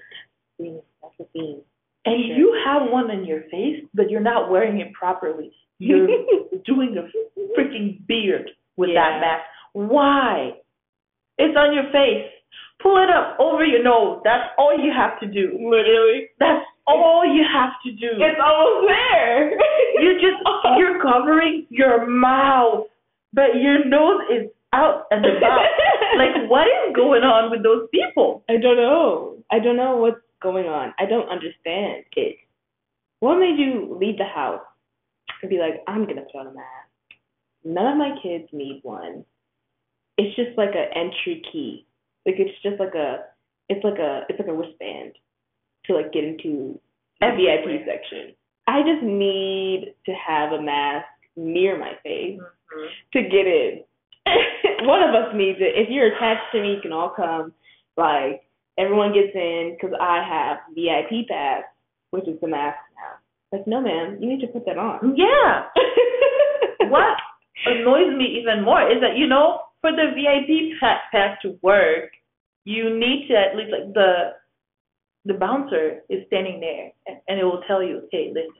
[0.59, 0.81] Thing.
[1.03, 1.61] That's the theme.
[2.07, 2.37] And Sure.
[2.37, 5.53] you have one on your face, but you're not wearing it properly.
[5.79, 6.07] You're
[6.65, 7.05] doing a
[7.59, 9.03] freaking beard with Yeah.
[9.05, 9.45] that mask.
[9.73, 10.55] Why?
[11.39, 12.31] It's on your face.
[12.83, 14.21] Pull it up over your nose.
[14.25, 15.59] That's all you have to do.
[15.75, 16.29] Literally.
[16.39, 18.11] That's all you have to do.
[18.19, 19.51] It's almost there.
[20.03, 20.41] you just
[20.79, 22.87] you're covering your mouth,
[23.35, 25.67] but your nose is out and about.
[26.17, 28.45] like what is going on with those people?
[28.49, 29.39] I don't know.
[29.51, 30.95] I don't know what's going on.
[30.99, 32.37] I don't understand it.
[33.21, 34.61] What made you leave the house
[35.43, 36.91] and be like, I'm gonna put on a mask?
[37.65, 39.25] None of my kids need one.
[40.17, 41.87] It's just like a entry key.
[42.25, 43.25] Like it's just like a
[43.69, 45.13] it's like a it's like a wristband
[45.87, 46.79] to like get into
[47.21, 48.35] the VIP section.
[48.67, 52.87] I just need to have a mask near my face mm-hmm.
[53.13, 53.81] to get in.
[54.87, 55.75] One of us needs it.
[55.77, 57.53] If you're attached to me, you can all come.
[57.97, 58.43] Like
[58.79, 61.63] everyone gets in because I have VIP pass,
[62.11, 63.59] which is the mask now.
[63.59, 65.15] Like, no, ma'am, you need to put that on.
[65.17, 65.65] Yeah.
[66.91, 67.17] what
[67.67, 72.11] annoys me even more is that you know for the VIP pass to work,
[72.65, 74.33] you need to at least like the
[75.27, 78.53] the bouncer is standing there and, and it will tell you, hey, listen,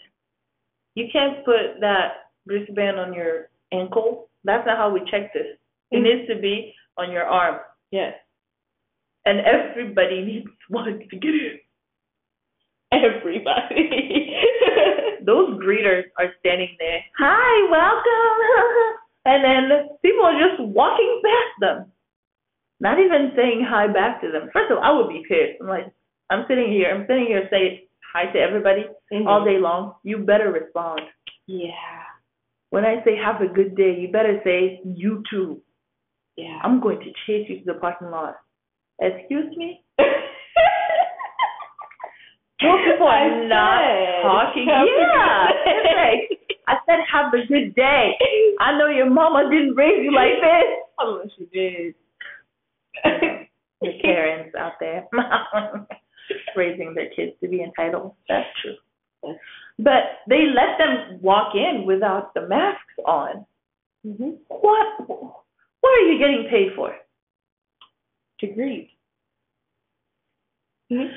[0.95, 4.29] you can't put that wristband on your ankle.
[4.45, 5.57] That's not how we check this.
[5.91, 6.03] It Mm.
[6.03, 8.15] needs to be on your arm, Yes.
[9.25, 11.61] and everybody needs one to get in.
[12.93, 14.37] Everybody.
[15.23, 17.01] Those greeters are standing there.
[17.19, 18.99] Hi, welcome.
[19.27, 21.93] and then people are just walking past them,
[22.81, 24.51] not even saying hi back to them.
[24.53, 25.61] First of all, I would be pissed.
[25.61, 25.87] I'm like,
[26.31, 26.95] I'm sitting here.
[26.95, 27.81] I'm sitting here saying
[28.13, 29.27] hi to everybody Mhm.
[29.27, 29.97] all day long.
[30.05, 31.01] You better respond.
[31.47, 32.04] Yeah.
[32.75, 35.63] When I say have a good day, you better say you too.
[36.37, 36.59] Yeah.
[36.61, 38.35] I'm going to chase you to the parking lot.
[39.01, 39.85] Excuse me?
[42.61, 44.67] Most people are I not said, talking.
[44.67, 45.55] Yeah.
[45.67, 48.19] It's like, I said have a good day.
[48.59, 50.67] I know your mama didn't raise you like this.
[50.99, 51.95] Unless she did.
[53.83, 55.07] the Karens out there
[56.57, 58.15] raising their kids to be entitled.
[58.29, 58.75] That's true.
[59.79, 63.45] But they let them walk in without the masks on.
[64.07, 64.31] Mm-hmm.
[64.49, 65.09] What?
[65.09, 66.95] What are you getting paid for?
[68.41, 68.89] To grieve.
[70.93, 71.15] Mm-hmm.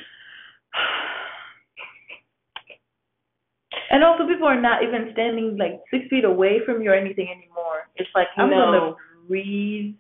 [3.90, 7.30] And also, people are not even standing like six feet away from you or anything
[7.30, 7.88] anymore.
[7.96, 8.58] It's like I'm No.
[8.58, 8.96] gonna
[9.28, 9.96] breathe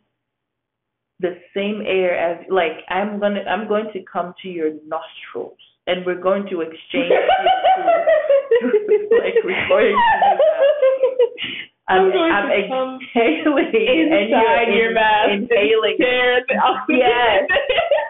[1.19, 6.05] the same air as like I'm gonna I'm going to come to your nostrils and
[6.05, 7.45] we're going to exchange CO2.
[9.23, 10.37] like we're going to do that.
[11.89, 15.29] I'm, I'm come exhaling and inside you're your mask.
[15.31, 15.95] inhaling.
[15.95, 16.55] Stare at the.
[16.89, 17.47] Yes.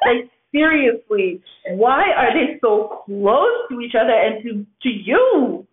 [0.06, 5.68] Like seriously, why are they so close to each other and to to you?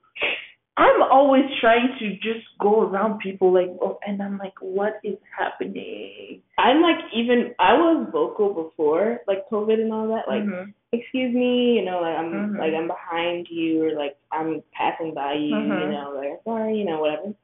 [0.77, 5.15] I'm always trying to just go around people like, oh, and I'm like, what is
[5.39, 6.43] happening?
[6.59, 10.27] I'm like even I was vocal before like COVID and all that.
[10.29, 10.75] Like, Mhm.
[11.01, 12.59] Excuse me, you know, like I'm Mhm.
[12.59, 15.91] like I'm behind you or like I'm passing by you, you Mhm.
[15.93, 17.35] know, like sorry, you know, whatever.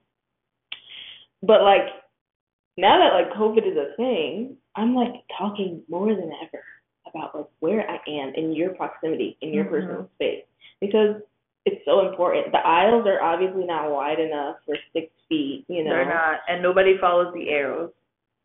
[1.42, 1.88] But like
[2.76, 6.64] now that like COVID is a thing, I'm like talking more than ever
[7.06, 9.70] about like where I am in your proximity, in your Mhm.
[9.70, 10.44] personal space.
[10.80, 11.22] Because
[11.66, 12.52] it's so important.
[12.52, 15.90] The aisles are obviously not wide enough for six feet, you know.
[15.90, 17.92] They're not, and nobody follows the arrows.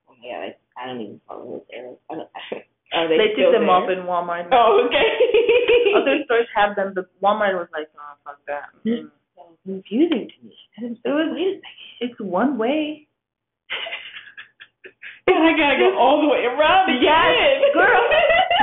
[0.09, 1.97] Oh my god, I, I don't even follow those arrows.
[2.09, 2.29] I don't,
[2.93, 3.71] are they They, took them there?
[3.71, 4.48] off in Walmart.
[4.52, 5.10] Oh, okay.
[5.98, 8.69] Other stores have them, but Walmart was like, oh, fuck that.
[8.86, 9.10] Mm.
[9.36, 10.56] so confusing to me.
[10.78, 11.62] It was- wait a second.
[12.02, 13.08] It's one way.
[15.28, 17.02] And I gotta go all the way around again.
[17.02, 18.02] Yes, girl.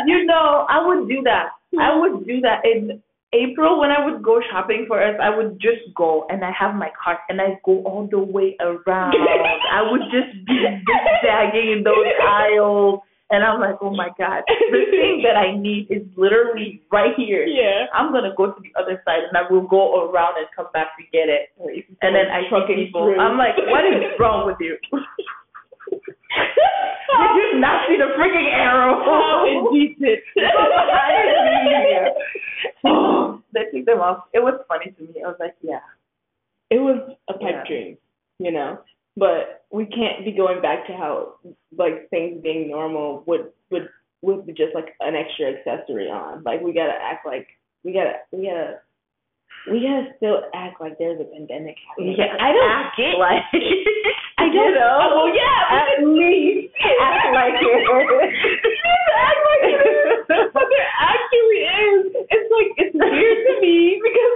[0.06, 1.48] You know, I would do that.
[1.78, 5.16] I would do that in April when I would go shopping for us.
[5.20, 8.56] I would just go and I have my cart and I go all the way
[8.60, 9.14] around.
[9.72, 13.00] I would just be zigzagging in those aisles,
[13.32, 17.44] and I'm like, oh my god, the thing that I need is literally right here.
[17.48, 17.86] Yeah.
[17.92, 20.94] I'm gonna go to the other side and I will go around and come back
[21.00, 21.48] to get it.
[22.02, 23.06] And then I see people.
[23.08, 23.18] through.
[23.18, 24.76] I'm like, what is wrong with you?
[27.12, 29.00] Did you not see the freaking arrow?
[29.04, 30.20] How indecent.
[33.52, 34.24] they took them off.
[34.32, 35.22] It was funny to me.
[35.24, 35.80] I was like, yeah.
[36.70, 37.64] It was a pipe Yeah.
[37.66, 37.98] dream,
[38.38, 38.78] you know.
[39.16, 41.34] But we can't be going back to how
[41.76, 43.88] like things being normal would would
[44.22, 46.42] would be just like an extra accessory on.
[46.44, 47.48] Like we gotta act like
[47.84, 48.80] we gotta we gotta
[49.70, 52.16] we gotta still act like there's a pandemic happening.
[52.16, 53.42] Yeah, I don't act get like
[54.38, 54.96] I don't you know.
[55.02, 57.82] Oh, well, yeah, At least act like it.
[59.26, 62.00] act like it is, but there actually is.
[62.30, 64.34] It's like it's weird to me because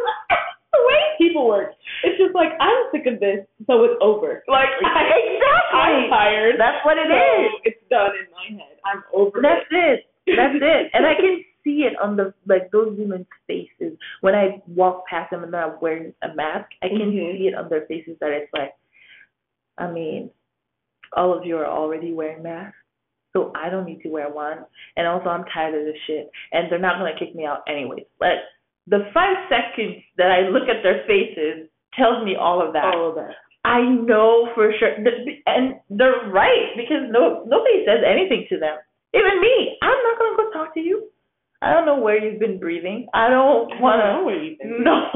[0.73, 4.43] the way people work, it's just like I'm sick of this, so it's over.
[4.49, 5.79] Like I, exactly.
[5.81, 6.55] I'm tired.
[6.59, 7.51] That's what it so is.
[7.65, 8.77] It's done in my head.
[8.85, 10.05] I'm over That's it.
[10.27, 10.37] it.
[10.37, 10.91] That's it.
[10.93, 15.31] And I can see it on the like those women's faces when I walk past
[15.31, 16.71] them and they're not wearing a mask.
[16.83, 17.39] I can Mhm.
[17.39, 18.73] see it on their faces that it's like,
[19.79, 20.31] I mean,
[21.13, 22.77] all of you are already wearing masks,
[23.33, 24.65] so I don't need to wear one.
[24.97, 28.07] And also, I'm tired of this shit, and they're not gonna kick me out anyways.
[28.19, 28.45] But
[28.87, 32.95] the five seconds that I look at their faces tells me all of that.
[32.95, 33.35] all of that.
[33.65, 34.95] I know for sure,
[35.47, 38.77] and they're right because no nobody says anything to them.
[39.15, 41.09] Even me, I'm not gonna go talk to you.
[41.63, 43.09] I don't know where you've been breathing.
[43.15, 44.79] I don't I don't know where you've been.
[44.85, 45.09] No.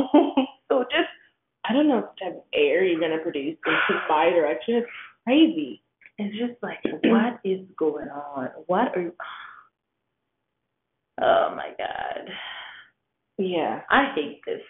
[0.69, 1.09] so just
[1.65, 4.77] I don't know what type of air you're gonna produce into my direction.
[4.77, 4.89] It's
[5.25, 5.83] crazy.
[6.19, 8.49] it's just like, what is going on?
[8.67, 9.13] What are you?
[11.23, 12.31] Oh my god,
[13.37, 13.83] Yeah.
[13.91, 14.63] I hate this.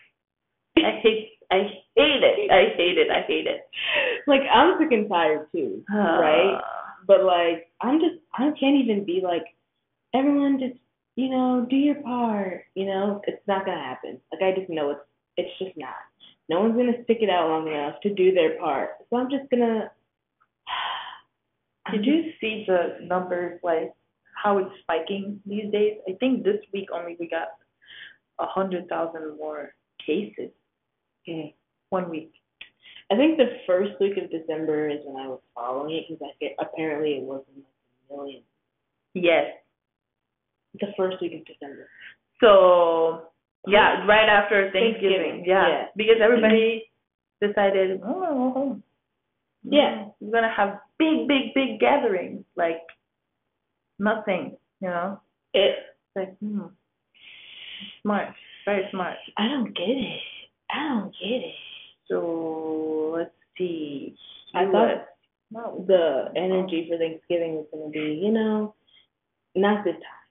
[0.78, 1.30] I hate.
[1.50, 1.62] I
[1.96, 2.50] hate it.
[2.50, 3.10] I hate it.
[3.10, 3.68] I hate it.
[4.26, 5.82] Like I'm sick and tired too.
[5.92, 6.54] right?
[6.56, 6.60] Uh,
[7.06, 9.44] But like I'm just I can't even be like
[10.14, 10.78] everyone just
[11.16, 12.62] you know do your part.
[12.74, 14.20] You know it's not gonna happen.
[14.32, 15.00] Like I just know it's
[15.36, 15.94] it's just not.
[16.48, 18.90] No one's gonna stick it out long enough to do their part.
[19.08, 19.90] So I'm just gonna.
[21.92, 23.92] Did you see the numbers, like
[24.42, 25.98] how it's spiking these days?
[26.08, 27.48] I think this week only we got
[28.38, 30.50] a hundred thousand more cases.
[31.22, 31.54] Okay.
[31.90, 32.32] One week.
[33.10, 36.30] I think the first week of December is when I was following it because I
[36.40, 37.64] get, apparently it wasn't like
[38.10, 38.42] a million.
[39.14, 39.46] Yes.
[40.80, 41.88] The first week of December.
[42.40, 43.22] So
[43.66, 45.44] yeah, right after Thanksgiving, Thanksgiving.
[45.46, 45.68] Yeah.
[45.68, 45.84] yeah.
[45.96, 46.84] Because everybody
[47.42, 48.82] decided, oh, I'll go home.
[49.64, 50.06] Yeah.
[50.20, 52.44] We're gonna have big, big, big gatherings.
[52.56, 52.82] Like
[53.98, 55.20] nothing, you know?
[55.52, 55.74] It.
[56.14, 56.66] It's like, hmm.
[58.02, 58.28] Smart.
[58.64, 59.16] Very smart.
[59.36, 60.20] I don't get it.
[60.70, 61.54] I don't get it.
[62.08, 64.14] So let's see.
[64.54, 65.06] I You thought
[65.52, 68.74] no, the energy for Thanksgiving was going to be, you know,
[69.56, 70.28] not this time.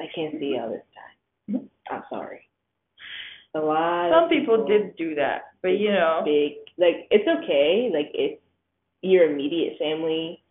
[0.00, 1.56] I can't see y'all this time.
[1.56, 1.94] Mm-hmm.
[1.94, 2.40] I'm sorry.
[3.54, 4.10] A lot.
[4.12, 7.90] Some of people did do that, but you know, big like it's okay.
[7.92, 8.38] Like if
[9.02, 10.42] your immediate family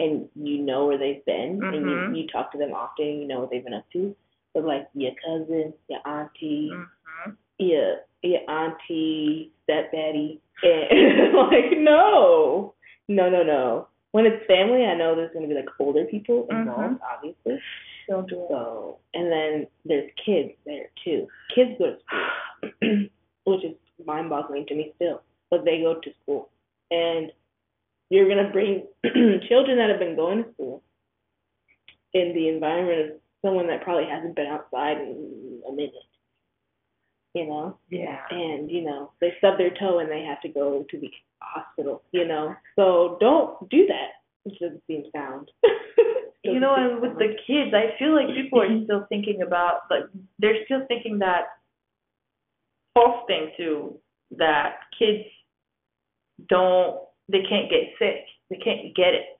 [0.00, 2.16] and you know where they've been and Mhm.
[2.16, 4.14] you, you talk to them often, you know what they've been up to.
[4.54, 7.36] But like your cousin, your auntie, mhm.
[7.58, 12.74] your your auntie, stepdaddy, and like no,
[13.08, 13.88] no, no, no.
[14.12, 16.68] When it's family, I know there's gonna be like older people mm-hmm.
[16.68, 17.60] involved, obviously.
[18.08, 18.48] don't do it.
[18.48, 21.26] So, and then there's kids there too.
[21.54, 23.08] Kids go to school,
[23.44, 25.22] which is mind-boggling to me still.
[25.50, 26.50] But they go to school,
[26.90, 27.30] and
[28.10, 28.86] you're gonna bring
[29.48, 30.82] children that have been going to school
[32.14, 35.92] in the environment of someone that probably hasn't been outside in a minute.
[37.34, 38.20] You know, Yeah.
[38.68, 42.02] And you know they stub their toe and they have to go to the hospital.
[42.12, 44.10] You know, so don't do that.
[44.44, 45.50] It doesn't seem sound.
[46.44, 50.04] You know, and with the kids, I feel like people are still thinking about, like,
[50.38, 51.42] they're still thinking that
[52.94, 53.98] false thing too,
[54.36, 55.24] that kids
[56.48, 59.38] don't, they can't get sick, they can't get it.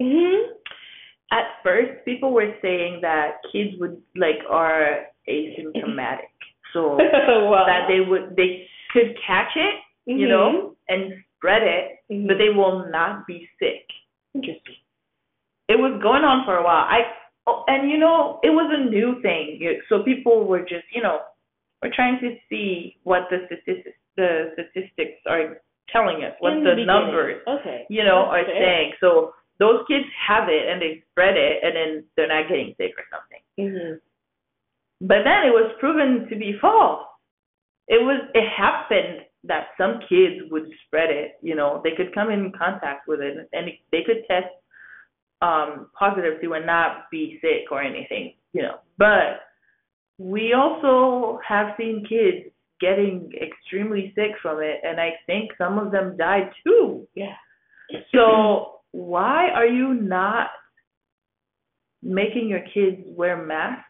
[0.00, 0.52] hmm
[1.32, 6.29] At first, people were saying that kids would, like, are asymptomatic,
[6.72, 6.96] so
[7.50, 7.64] wow.
[7.66, 9.74] that they would, they could catch it,
[10.06, 12.26] you know, and spread it, Mhm.
[12.28, 13.86] but they will not be sick.
[14.34, 14.76] interesting.
[15.68, 16.84] it was going on for a while.
[16.88, 17.00] I
[17.46, 21.20] oh, and you know it was a new thing, so people were just you know
[21.82, 26.70] we're trying to see what the statistics the statistics are telling us, what In the,
[26.70, 26.86] beginning.
[26.86, 27.86] numbers Okay.
[27.88, 28.62] you know That's are fair.
[28.64, 28.92] saying.
[29.00, 32.92] So those kids have it and they spread it, and then they're not getting sick
[32.98, 33.42] or something.
[33.58, 33.94] hmm
[35.00, 37.06] But then it was proven to be false.
[37.88, 41.32] It was it happened that some kids would spread it.
[41.42, 44.52] You know, they could come in contact with it, and they could test
[45.42, 48.34] um, positive to and not be sick or anything.
[48.52, 49.40] You know, but
[50.18, 55.92] we also have seen kids getting extremely sick from it, and I think some of
[55.92, 57.06] them died too.
[57.14, 57.34] Yeah.
[58.14, 60.48] So why are you not
[62.02, 63.84] making your kids wear masks?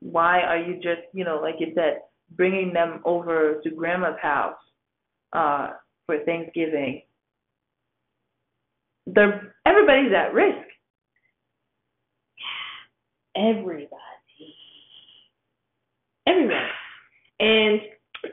[0.00, 2.00] Why are you just, you know, like you said,
[2.36, 4.56] bringing them over to grandma's house
[5.32, 5.70] uh,
[6.06, 7.02] for Thanksgiving?
[9.06, 10.66] They're everybody's at risk.
[13.36, 13.86] Everybody.
[16.26, 16.68] Everyone.
[17.38, 17.80] And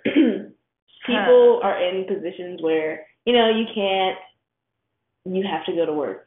[1.06, 4.18] people are in positions where, you know, you can't,
[5.26, 6.26] you have to go to work.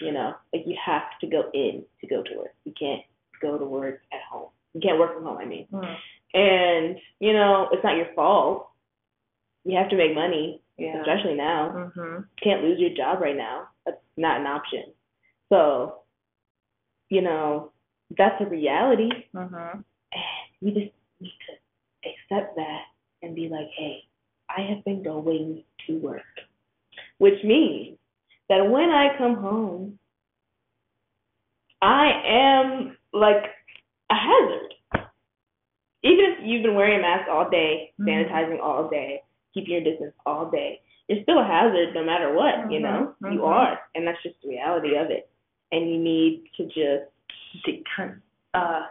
[0.00, 2.54] You know, like you have to go in to go to work.
[2.64, 3.02] You can't
[3.42, 4.50] go to work at home.
[4.74, 5.66] You can't work from home, I mean.
[6.34, 8.70] And, you know, it's not your fault.
[9.64, 11.00] You have to make money, Yeah.
[11.00, 11.70] especially now.
[11.70, 12.20] Mhm.
[12.20, 13.68] You can't lose your job right now.
[13.84, 14.92] That's not an option.
[15.48, 16.02] So,
[17.08, 17.72] you know,
[18.10, 19.10] that's a reality.
[19.34, 19.84] Mhm.
[20.12, 20.22] And
[20.60, 21.58] we just need to
[22.10, 22.84] accept that
[23.22, 24.04] and be like, hey,
[24.48, 26.22] I have been going to work.
[27.18, 27.98] Which means
[28.48, 29.98] that when I come home,
[31.80, 33.54] I am like
[34.18, 34.74] hazard.
[36.02, 38.06] Even if you've been wearing a mask all day, Mhm.
[38.08, 39.22] sanitizing all day,
[39.54, 43.14] keeping your distance all day, you're still a hazard no matter what, you know?
[43.22, 43.80] Mhm, You are.
[43.94, 45.28] And that's just the reality of it.
[45.72, 47.10] And you need to just
[47.66, 48.20] Decon-
[48.54, 48.86] uh,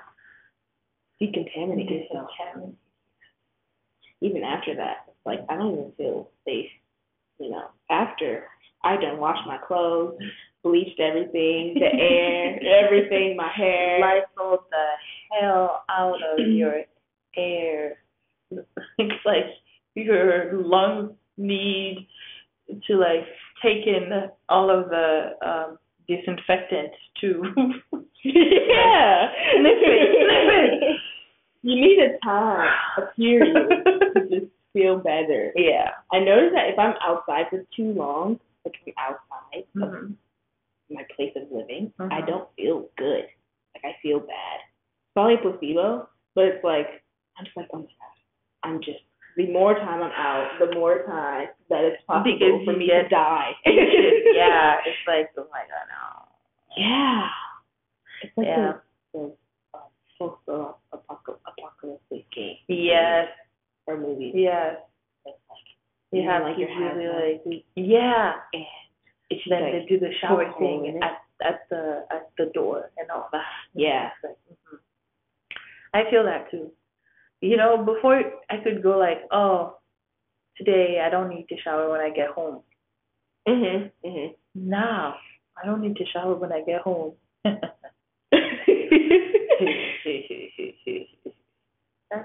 [1.22, 2.30] decontaminate yourself.
[2.32, 2.76] decontaminate.
[4.22, 6.72] even after that, it's like I don't even feel safe.
[7.40, 8.50] You know, after
[8.84, 10.20] I done washed my clothes,
[10.64, 14.00] bleached everything, the air, everything, my hair.
[14.00, 14.86] Lysol the
[15.32, 16.82] hell out of your
[17.36, 17.98] air.
[19.00, 19.46] It's like
[19.96, 22.08] your lungs need
[22.88, 23.26] to like
[23.62, 24.10] take in
[24.50, 27.44] all of the um, disinfectant to
[28.24, 29.28] yeah.
[29.56, 31.00] Sniff it, sniff it.
[31.64, 33.54] You need a time, a period
[34.16, 35.52] to just feel better.
[35.56, 35.90] yeah.
[36.14, 40.14] I notice that if I'm outside for too long, like I'm outside of Mhm.
[40.90, 42.28] my place of living, I Mhm.
[42.28, 43.26] don't feel good.
[43.76, 44.60] Like I feel bad.
[45.18, 46.06] Probably placebo,
[46.38, 47.02] but it's like
[47.40, 48.16] I'm just like, oh my god,
[48.62, 49.02] I'm just
[49.36, 53.04] the more time I'm out, the more time that it's possible Because for me get
[53.04, 53.50] to die.
[53.66, 56.06] yeah, it's like oh my god, no.
[56.78, 57.28] yeah.
[58.22, 58.74] It's like Yeah.
[59.14, 59.34] the,
[60.22, 63.28] the uh, apocalyptic game Yes,
[63.88, 64.32] or movie.
[64.36, 64.78] yes.
[65.26, 65.36] Like
[66.12, 68.34] You have like your really like yeah.
[68.54, 68.64] and
[69.30, 72.30] it's Then like they do the shower poke a hole thing at at the at
[72.38, 73.46] the door and all that.
[73.74, 74.10] Yeah.
[74.24, 74.78] It's like, mhm.
[75.98, 76.72] I feel that too.
[77.42, 79.78] You know, before I could go like, oh,
[80.56, 82.62] today I don't need to shower when I get home.
[83.48, 83.92] Mhm.
[84.06, 84.36] Mhm.
[84.54, 85.16] Now
[85.62, 87.14] I don't need to shower when I get home.
[87.44, 87.64] that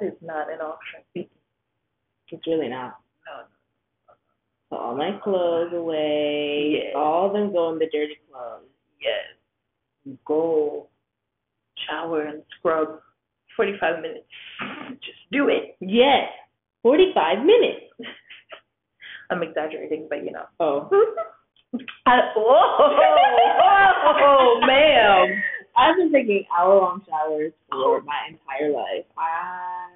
[0.03, 1.01] is not an option.
[1.15, 2.99] It's really not.
[3.27, 3.45] No.
[4.71, 6.83] So all my clothes away.
[6.85, 6.95] Yes.
[6.97, 8.65] All of them go in the dirty clothes.
[9.01, 10.17] Yes.
[10.25, 10.89] Go
[11.87, 13.01] shower and scrub.
[13.57, 14.27] Forty five minutes.
[15.01, 15.77] Just do it.
[15.81, 16.29] Yes.
[16.83, 17.87] Forty five minutes.
[19.31, 20.45] I'm exaggerating, but you know.
[20.61, 20.89] Oh.
[22.07, 22.77] I, whoa,
[24.21, 25.43] whoa, ma'am.
[25.77, 29.07] I've been taking hour long showers for my entire life.
[29.17, 29.89] I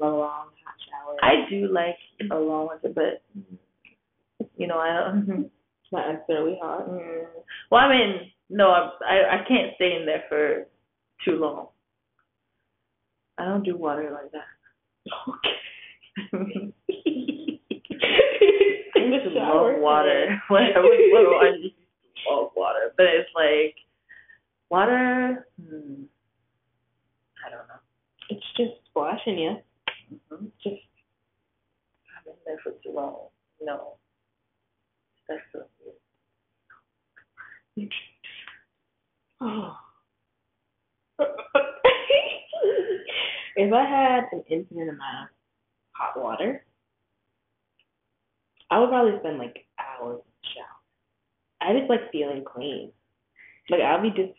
[0.00, 1.16] love a long hot shower.
[1.22, 1.96] I do like
[2.30, 3.22] a long one, but
[4.56, 5.50] you know, I don't.
[5.92, 6.88] not necessarily hot.
[6.88, 7.24] Mm.
[7.70, 10.66] Well, I mean, no, I, I I can't stay in there for
[11.24, 11.68] too long.
[13.38, 14.48] I don't do water like that.
[18.96, 21.40] I used to love water when I was little.
[21.40, 23.76] I used to love water, but it's like
[24.70, 25.46] water.
[25.60, 26.04] Hmm,
[27.46, 27.80] I don't know.
[28.28, 29.56] It's just splashing you.
[30.32, 30.46] Mm-hmm.
[30.62, 30.82] Just
[32.18, 33.28] I've been there for too long.
[33.60, 33.96] No,
[35.28, 35.64] that's so
[37.76, 37.92] weird.
[39.40, 39.76] Oh.
[43.56, 45.36] If I had an infinite amount of
[45.92, 46.64] hot water,
[48.70, 50.80] I would probably spend like hours in the shower.
[51.60, 52.90] I just like feeling clean.
[53.70, 54.32] Like I'll be just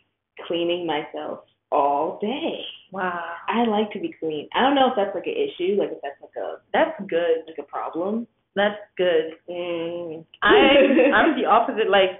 [0.46, 2.60] cleaning myself all day.
[2.92, 4.48] Wow, I like to be clean.
[4.54, 7.46] I don't know if that's like an issue, like if that's like a that's good.
[7.46, 8.26] like a problem.
[8.56, 9.34] That's good.
[9.50, 10.24] Mm.
[10.42, 11.90] I'm I'm the opposite.
[11.90, 12.18] Like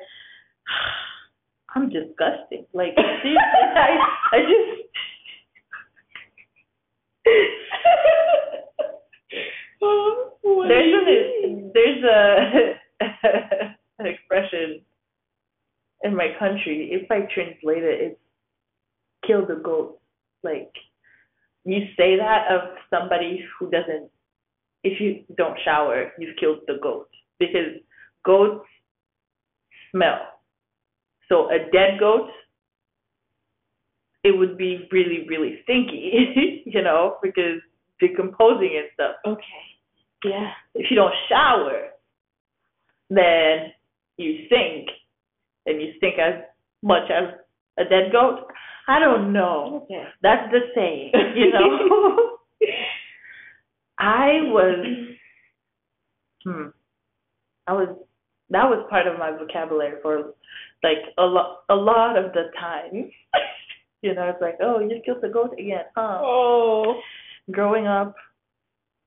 [1.74, 2.66] I'm disgusting.
[2.72, 3.98] Like seriously, I
[4.32, 4.88] I just
[9.82, 12.74] Oh, there's you a there's a
[13.98, 14.80] an expression
[16.02, 16.90] in my country.
[16.92, 18.20] If I translate it, it's
[19.26, 20.00] kill the goat.
[20.42, 20.72] Like
[21.64, 24.10] you say that of somebody who doesn't.
[24.82, 27.08] If you don't shower, you've killed the goat
[27.38, 27.80] because
[28.24, 28.66] goats
[29.90, 30.20] smell.
[31.28, 32.28] So a dead goat,
[34.24, 37.60] it would be really really stinky, you know, because
[38.00, 39.42] decomposing and stuff Okay.
[40.24, 40.50] Yeah.
[40.74, 41.90] if you don't shower,
[43.10, 43.72] then
[44.16, 44.88] you stink,
[45.66, 46.42] and you stink as
[46.82, 47.34] much as
[47.78, 48.46] a dead goat.
[48.88, 49.82] I don't know.
[49.84, 50.04] Okay.
[50.22, 52.38] That's the saying, you know.
[53.98, 54.86] I was,
[56.44, 56.66] hmm,
[57.66, 57.96] I was.
[58.50, 60.34] That was part of my vocabulary for
[60.82, 63.10] like a lot, a lot of the time.
[64.04, 66.20] you know, it's like, oh, you killed the goat again, huh?
[66.22, 67.00] Oh.
[67.50, 68.14] growing up,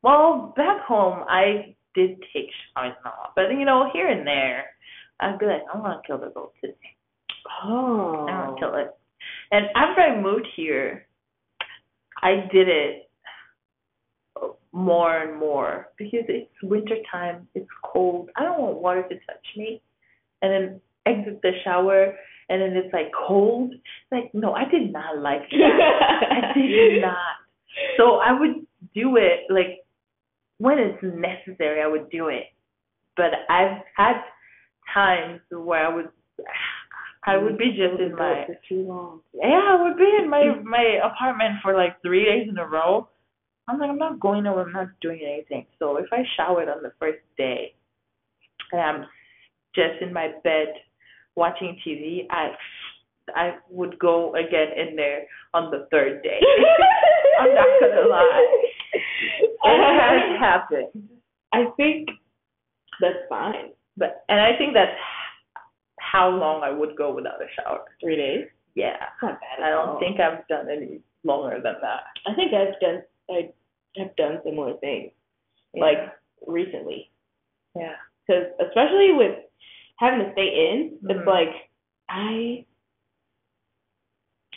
[0.02, 4.66] well, back home I did take showers and all, but you know, here and there,
[5.20, 6.76] I'd be like, I want to kill the goat today.
[7.64, 8.26] Oh.
[8.28, 8.96] I want to kill it.
[9.52, 11.08] And after I moved here,
[12.22, 13.10] I did it
[14.72, 18.30] more and more because it's winter time, it's cold.
[18.36, 19.82] I don't want water to touch me,
[20.42, 22.14] and then exit the shower,
[22.50, 23.74] and then it's like cold.
[24.12, 26.24] Like, no, I did not like that.
[26.32, 27.18] I did not.
[27.98, 29.84] So I would do it like
[30.58, 31.82] when it's necessary.
[31.82, 32.46] I would do it,
[33.16, 34.22] but I've had
[34.94, 36.10] times where I would,
[37.26, 39.20] I would be just in my for too long.
[39.34, 43.10] yeah, I would be in my my apartment for like three days in a row.
[43.68, 44.66] I'm like, I'm not going nowhere.
[44.66, 45.66] I'm not doing anything.
[45.78, 47.74] So if I showered on the first day,
[48.72, 49.06] and I'm
[49.76, 50.68] just in my bed
[51.38, 52.50] watching TV, I
[53.36, 55.24] I would go again in there
[55.54, 56.40] on the third day.
[57.40, 58.64] I'm not gonna lie.
[59.64, 61.10] It has happened,
[61.54, 62.10] I think
[63.02, 63.72] that's fine.
[63.96, 64.98] but and I think that's
[66.00, 67.82] how long I would go without a shower.
[68.02, 68.46] Three days.
[68.76, 69.66] Yeah, not bad.
[69.66, 70.00] I don't all.
[70.00, 72.04] think I've done any longer than that.
[72.26, 73.04] I think I've done.
[73.30, 73.52] I
[73.98, 75.12] have done similar things
[75.76, 75.98] like
[76.46, 77.10] recently,
[77.76, 77.94] yeah.
[78.26, 79.36] because especially with
[79.98, 81.12] having to stay in, Mhm.
[81.18, 81.70] it's like
[82.10, 82.66] I.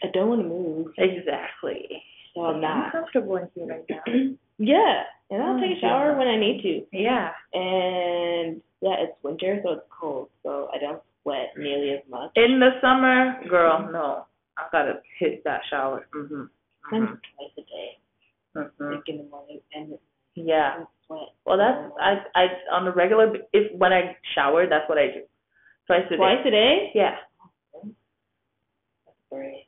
[0.02, 2.02] I don't want to move, Exactly.
[2.34, 2.92] so I'm I'm not.
[2.92, 4.02] comfortable in here right now.
[4.58, 6.18] yeah, and I'll Oh, take a shower yeah.
[6.18, 6.86] when I need to.
[6.96, 7.32] Yeah.
[7.52, 12.30] And yeah, it's winter, so it's cold, so I don't sweat nearly as much.
[12.36, 14.24] In the summer, girl, no.
[14.56, 16.06] I gotta hit that shower.
[16.14, 16.48] Mhm.
[16.92, 17.20] I'm Mhm.
[17.36, 17.98] twice a day,
[18.56, 18.94] Mhm.
[18.96, 19.98] like in the morning and
[20.34, 20.86] Yeah.
[21.06, 21.28] sweat.
[21.44, 25.08] Well, that's I I on a regular b- if when I shower, that's what I
[25.08, 25.26] do.
[25.90, 26.16] Twice a day.
[26.16, 26.90] twice a day.
[26.94, 27.16] Yeah.
[27.82, 29.66] That's great.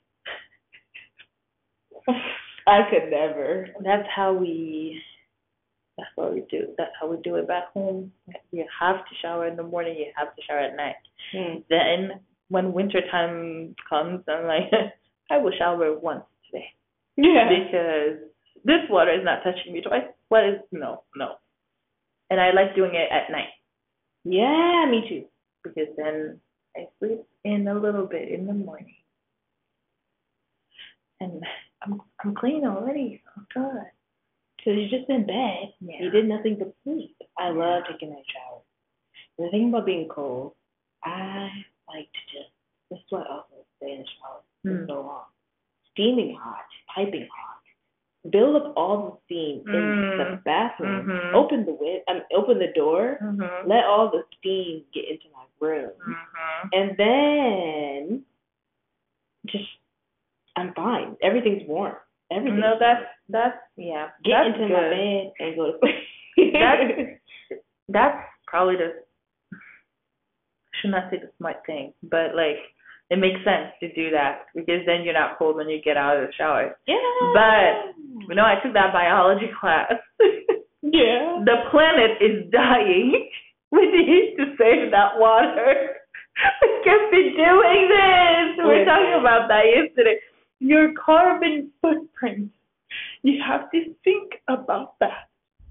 [2.67, 3.69] I could never.
[3.83, 5.01] That's how we.
[5.99, 6.69] That's what we do.
[6.79, 8.13] That's how we do it back home.
[8.51, 9.97] You have to shower in the morning.
[9.99, 10.95] You have to shower at night.
[11.33, 11.59] Hmm.
[11.69, 14.71] Then when winter time comes, I'm like,
[15.31, 16.67] I will shower once today
[17.17, 17.49] Yeah.
[17.49, 18.19] because
[18.65, 20.05] this water is not touching me twice.
[20.29, 21.35] What is no, no.
[22.31, 23.49] And I like doing it at night
[24.25, 25.25] Yeah, me too.
[25.65, 26.41] Because then
[26.77, 28.95] I sleep in a little bit in the morning.
[31.21, 31.43] And
[31.83, 33.23] I'm I'm clean already.
[33.37, 33.87] Oh god.
[34.57, 35.73] Because you're just in bed.
[35.81, 36.03] Yeah.
[36.03, 37.17] You did nothing but sleep.
[37.39, 38.61] I love taking that shower.
[39.39, 40.53] And the thing about being cold,
[41.05, 41.49] I
[41.89, 42.51] like to just,
[42.91, 44.87] this is why I also stay in the shower for Mm.
[44.87, 45.25] so long.
[45.93, 47.52] Steaming hot, piping hot.
[48.31, 50.45] Build up all the steam in the Mm.
[50.45, 51.07] bathroom.
[51.09, 51.35] Mhm.
[51.35, 53.19] Open the win- um, open the door.
[53.21, 53.67] Mhm.
[53.67, 55.91] Let all the steam get into my room.
[56.07, 56.69] Mhm.
[56.73, 58.25] And then
[59.47, 59.69] just
[60.55, 61.17] I'm fine.
[61.21, 61.97] Everything's warm.
[62.31, 62.61] Everything.
[62.61, 64.11] No, that's that's yeah.
[64.23, 64.73] get that's into good.
[64.73, 66.53] my bed and go to sleep.
[66.53, 66.93] That's
[67.89, 69.03] that's probably the
[69.53, 69.57] I
[70.81, 72.59] should not say the smart thing, but like
[73.11, 76.17] it makes sense to do that because then you're not cold when you get out
[76.17, 76.77] of the shower.
[76.87, 76.97] yeah.
[77.35, 77.95] But
[78.29, 79.93] you know, I took that biology class.
[80.83, 81.43] yeah.
[81.45, 83.29] the planet is dying.
[83.73, 85.97] We need to save that water.
[86.61, 88.59] We can't be doing this.
[88.59, 90.17] We were talking about that yesterday.
[90.61, 92.51] Your carbon footprint.
[93.23, 95.29] You have to think about that.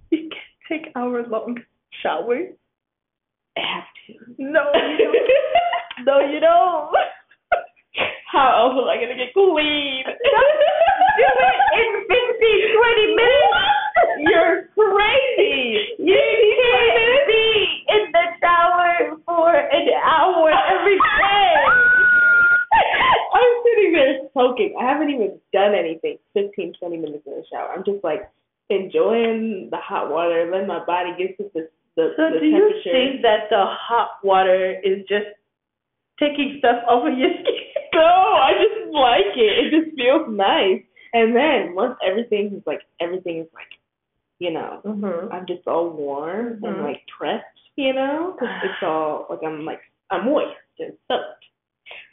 [0.09, 1.59] You can't take hour long
[2.01, 2.53] showers.
[3.57, 4.33] I have to.
[4.39, 6.05] No, you don't.
[6.05, 6.91] no, you don't.
[8.31, 10.07] How else am I gonna get clean?
[10.07, 12.15] Do it in 15,
[12.79, 13.59] 20 minutes.
[14.23, 15.99] You're crazy.
[15.99, 21.53] You can't be in the shower for an hour every day.
[23.35, 24.75] I'm sitting there soaking.
[24.79, 26.17] I haven't even done anything.
[26.33, 27.67] 15, 20 minutes in the shower.
[27.75, 28.31] I'm just like
[28.69, 31.67] enjoying the hot water, letting my body get to the
[31.97, 35.27] the, So the do you think that the hot water is just
[36.21, 37.55] taking stuff off of your skin?
[37.93, 39.65] No, I just like it.
[39.65, 40.81] It just feels nice.
[41.13, 43.67] And then once everything is like everything is like,
[44.39, 45.31] you know, Mm-hmm.
[45.33, 46.83] I'm just all warm and Mhm.
[46.83, 47.43] like pressed,
[47.75, 51.43] you know, it's all like I'm like I'm moist and soaked.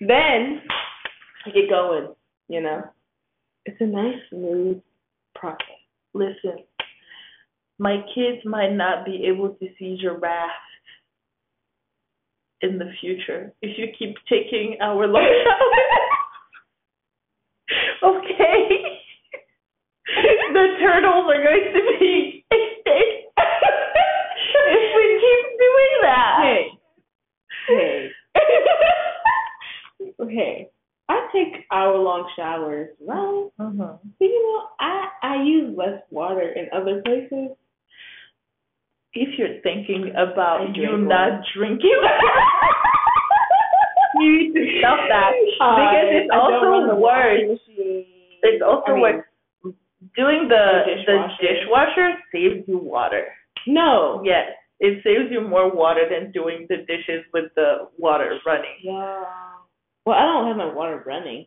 [0.01, 0.63] Then
[1.47, 2.09] I get going,
[2.49, 2.83] you know.
[3.65, 4.83] It's a nice smooth
[5.37, 5.79] process.
[6.13, 6.59] Listen,
[7.79, 10.68] my kids might not be able to see giraffes
[12.63, 16.15] in the future if you keep taking hour long showers.
[18.03, 18.99] okay?
[20.53, 23.33] the turtles are going to be extinct
[24.69, 26.39] if we keep doing that.
[26.43, 26.65] Hey,
[27.69, 28.11] hey,
[30.29, 30.69] hey.
[31.11, 33.49] I take hour long showers, right?
[33.59, 33.99] Mhm.
[34.19, 37.57] But you know, I I use less water in other places.
[39.15, 41.91] If you're thinking about you drink not drinking,
[44.21, 47.59] you need to stop that because it's I also the worse.
[48.43, 49.25] It's also I mean, worse.
[50.17, 51.43] Doing the the the dishwasher.
[51.43, 53.25] dishwasher saves you water.
[53.67, 54.23] No.
[54.25, 54.47] Yes,
[54.81, 58.79] it saves you more water than doing the dishes with the water running.
[58.83, 59.25] Yeah.
[60.07, 61.47] Well, I don't have my water running.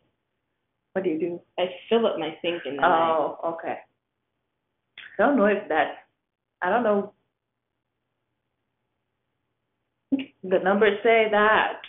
[0.92, 1.40] What do you do?
[1.58, 3.78] I fill up my sink and then I Oh, okay.
[5.18, 5.96] I don't know if that's.
[6.60, 7.12] I don't know.
[10.44, 11.80] The numbers say that.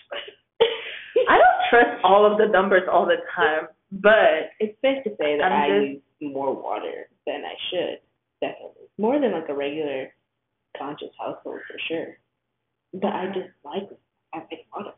[1.29, 5.37] I don't trust all of the numbers all the time, but it's safe to say
[5.37, 7.99] that I'm I just- use more water than I should.
[8.41, 8.87] Definitely.
[8.97, 10.13] More than like a regular
[10.77, 12.17] conscious household for sure.
[12.93, 13.89] But I just like
[14.33, 14.91] I like water.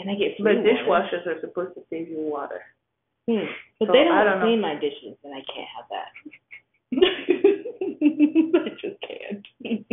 [0.00, 0.68] And I get free but water.
[0.70, 2.62] dishwashers are supposed to save you water.
[3.28, 3.46] Hmm.
[3.78, 4.46] But So, they don't, don't know.
[4.46, 6.10] clean my dishes, and I can't have that.
[8.54, 9.86] I just can't.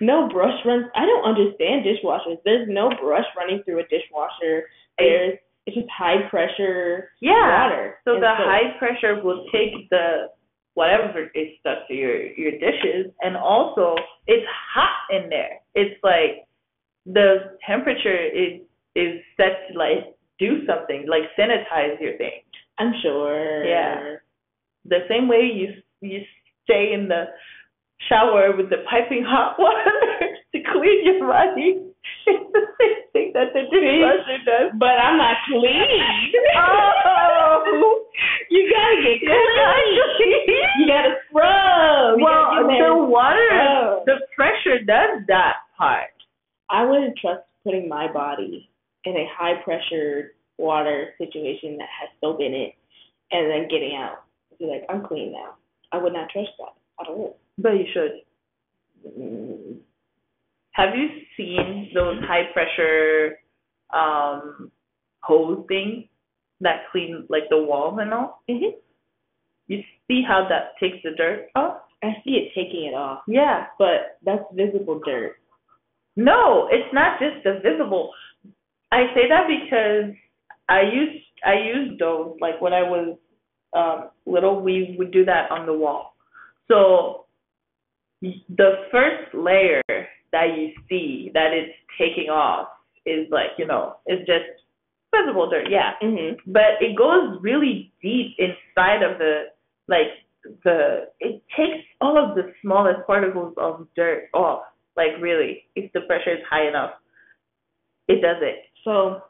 [0.00, 0.86] no brush runs.
[0.94, 2.38] I don't understand dishwashers.
[2.44, 4.64] There's no brush running through a dishwasher.
[4.98, 7.68] There's it's just high pressure Yeah.
[7.68, 7.98] water.
[8.04, 10.28] So the high pressure will take the
[10.74, 13.96] whatever is stuck to your your dishes, and also
[14.26, 15.60] it's hot in there.
[15.74, 16.46] It's like
[17.06, 18.60] the temperature is
[18.96, 22.40] is set to like do something, like sanitize your thing.
[22.78, 23.64] I'm sure.
[23.64, 24.16] Yeah.
[24.86, 26.20] The same way you you
[26.70, 27.24] stay in the
[28.08, 29.90] shower with the piping hot water
[30.54, 31.82] to clean your body.
[32.26, 34.72] It's the same thing that the dishwasher does.
[34.78, 36.32] But I'm not clean.
[36.56, 38.04] Oh.
[38.50, 40.40] you gotta get clean.
[40.78, 42.18] You gotta scrub.
[42.18, 44.04] You Well, gotta the water, scrub.
[44.06, 46.10] the pressure does that part.
[46.70, 48.70] I wouldn't trust putting my body
[49.04, 52.74] in a high pressure water situation that has soap in it
[53.32, 54.24] and then getting out.
[54.58, 55.54] Be like, I'm clean now.
[55.92, 57.38] I would not trust that at all.
[57.58, 58.22] But you should.
[60.72, 63.38] Have you seen those high pressure
[63.92, 64.70] um
[65.22, 66.04] hose things
[66.60, 68.42] that clean like the walls and all?
[68.48, 68.74] Mhm.
[69.66, 71.82] You see how that takes the dirt off?
[72.02, 73.66] I see it taking it off, Yeah.
[73.78, 75.36] but that's visible dirt.
[76.16, 78.12] No, it's not just the visible.
[78.90, 80.14] I say that because
[80.68, 83.16] I used I used those like when I was
[83.72, 84.60] um little.
[84.60, 86.14] We would do that on the wall.
[86.68, 87.26] So
[88.22, 89.82] the first layer
[90.32, 92.68] that you see that it's taking off
[93.06, 94.44] is like you know is just
[95.14, 95.68] visible dirt.
[95.70, 96.38] Yeah, Mhm.
[96.46, 99.52] but it goes really deep inside of the
[99.88, 100.08] like
[100.64, 104.62] the it takes all of the smallest particles of dirt off
[104.96, 106.94] like really if the pressure is high enough
[108.08, 109.22] it does it So,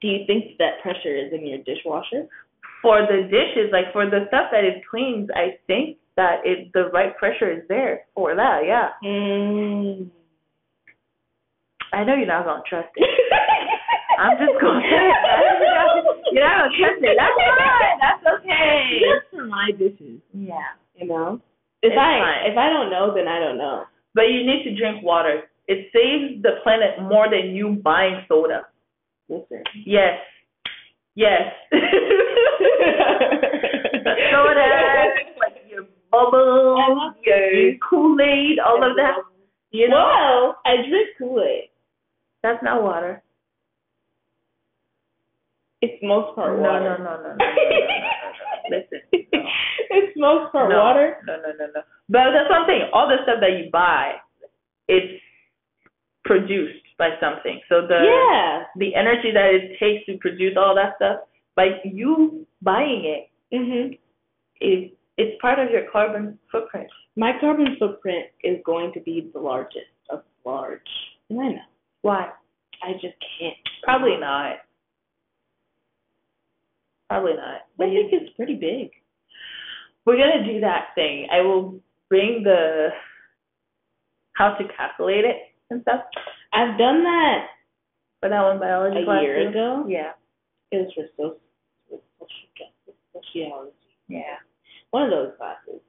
[0.00, 2.28] do you think that pressure is in your dishwasher?
[2.82, 6.88] For the dishes like for the stuff that it cleans i think that it the
[6.92, 10.08] right pressure is there for that yeah Mm.
[11.92, 13.08] i know you're not gonna trust it
[14.18, 19.26] i'm just gonna say it you're not gonna trust it that's fine that's okay Just
[19.34, 21.40] for my dishes, yeah you know.
[21.80, 22.50] If It's I fine.
[22.50, 23.84] if I don't know, then I don't know.
[24.12, 25.42] But you need to drink water.
[25.68, 28.66] It saves the planet more than you buying soda.
[29.28, 29.62] Listen.
[29.86, 30.18] Yes.
[31.18, 31.50] Yes.
[34.30, 34.66] soda,
[35.40, 37.12] like your bubbles, uh-huh.
[37.24, 39.16] your Kool-Aid, all of that.
[39.72, 40.54] You know, Whoa!
[40.64, 41.70] I drink Kool Aid.
[42.44, 43.20] that's not water.
[45.82, 46.98] It's most part no, water.
[47.00, 47.44] no, no, no, no, no, no, no.
[48.70, 49.00] Listen.
[49.90, 51.16] It's most part water.
[51.26, 51.80] No, no, no, no.
[52.08, 52.80] But that's something.
[52.92, 54.12] All the stuff that you buy,
[54.86, 55.20] it's
[56.24, 57.60] produced by something.
[57.68, 58.64] So the yeah.
[58.76, 61.20] the energy that it takes to produce all that stuff,
[61.54, 63.92] by you buying it, mm-hmm.
[64.60, 66.88] is it's part of your carbon footprint.
[67.16, 70.80] My carbon footprint is going to be the largest of large.
[71.30, 71.58] And I know.
[72.02, 72.28] Why?
[72.82, 73.56] I just can't.
[73.82, 74.58] Probably not.
[77.08, 77.62] Probably not.
[77.76, 78.90] But I think it's pretty big.
[80.04, 81.26] we're gonna do that thing.
[81.32, 82.88] I will bring the
[84.34, 85.36] how to calculate it
[85.70, 86.00] and stuff.
[86.52, 87.46] I've done that
[88.20, 89.48] For that one biology a class year too.
[89.50, 89.84] ago.
[89.88, 90.12] Yeah.
[90.70, 93.72] It was for social, social, sociology.
[94.08, 94.36] Yeah.
[94.90, 95.80] One of those classes.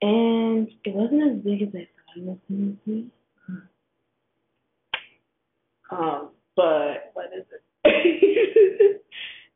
[0.00, 3.10] And it wasn't as big as I thought it was going to be.
[5.90, 7.62] Um, but What is it?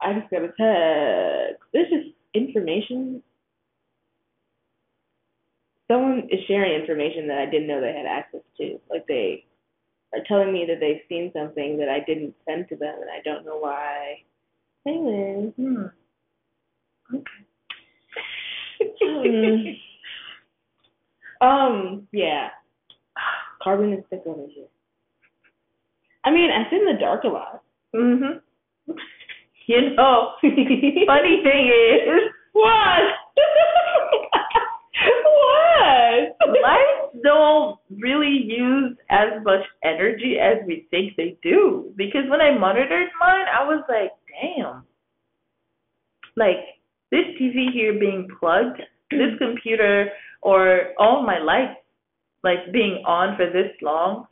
[0.02, 1.62] I just got a text.
[1.72, 3.22] This is information.
[5.90, 8.78] Someone is sharing information that I didn't know they had access to.
[8.90, 9.45] Like they
[10.16, 13.20] are telling me that they've seen something that I didn't send to them, and I
[13.24, 14.22] don't know why.
[14.86, 15.86] Anyways, Hmm.
[21.40, 22.48] um, um, yeah.
[23.62, 24.66] Carbon is thick over here.
[26.24, 27.62] I mean, I sit in the dark a lot.
[27.94, 28.40] Mhm.
[29.68, 33.02] You know, funny thing is, What?
[35.24, 35.96] what?
[36.62, 41.92] lights don't really use as much energy as we think they do.
[41.96, 44.84] Because when I monitored mine, I was like, damn.
[46.36, 46.64] Like,
[47.10, 48.80] this TV here being plugged,
[49.10, 50.10] this computer,
[50.42, 51.80] or all my lights,
[52.42, 54.26] like, being on for this long,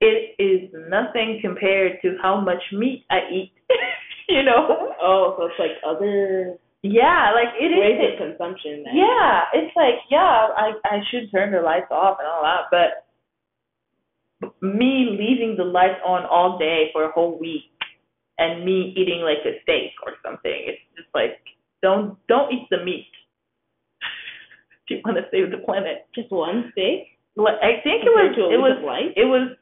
[0.00, 3.52] it is nothing compared to how much meat I eat.
[4.28, 4.94] you know?
[5.00, 7.78] Oh, so it's like other Yeah, like, it is.
[7.78, 8.84] ways of consumption.
[8.84, 8.94] Then.
[8.94, 13.04] Yeah, it's like yeah, I I should turn the lights off and all that, but
[14.62, 17.74] me leaving the lights on all day for a whole week
[18.38, 21.42] and me eating like a steak or something, it's just like
[21.82, 23.10] don't don't eat the meat.
[24.86, 26.06] if you want to save the planet.
[26.14, 28.78] Just one steak Like I think it was it was
[29.16, 29.56] it was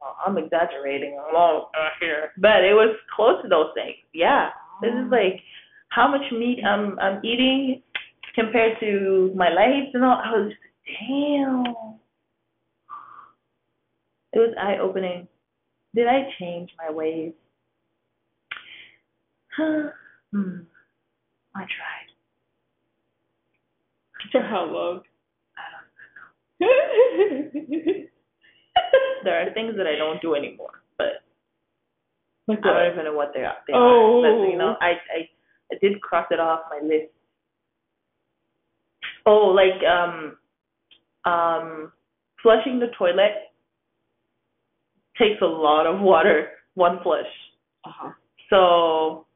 [0.00, 3.96] well, I'm exaggerating a lot uh, here, but it was close to those things.
[4.14, 4.50] Yeah,
[4.82, 5.42] this is like
[5.88, 7.82] how much meat I'm I'm eating
[8.34, 10.20] compared to my lights and all.
[10.22, 10.52] I was
[10.86, 11.64] damn.
[14.32, 15.26] It was eye opening.
[15.94, 17.32] Did I change my ways?
[19.56, 19.90] Huh.
[20.32, 20.58] hmm.
[21.54, 22.08] I tried.
[24.32, 25.00] For how long?
[25.56, 25.62] I
[26.60, 26.70] don't
[29.24, 31.24] There are things that I don't do anymore, but
[32.46, 33.56] like I don't even know what they are.
[33.66, 34.22] They Oh.
[34.22, 34.42] are.
[34.44, 35.28] But you know, I, I
[35.72, 37.12] I did cross it off my list.
[39.26, 40.36] Oh, like um
[41.24, 41.92] um
[42.42, 43.32] flushing the toilet
[45.18, 47.26] takes a lot of water, one flush.
[47.84, 48.10] Uh-huh.
[48.50, 49.26] So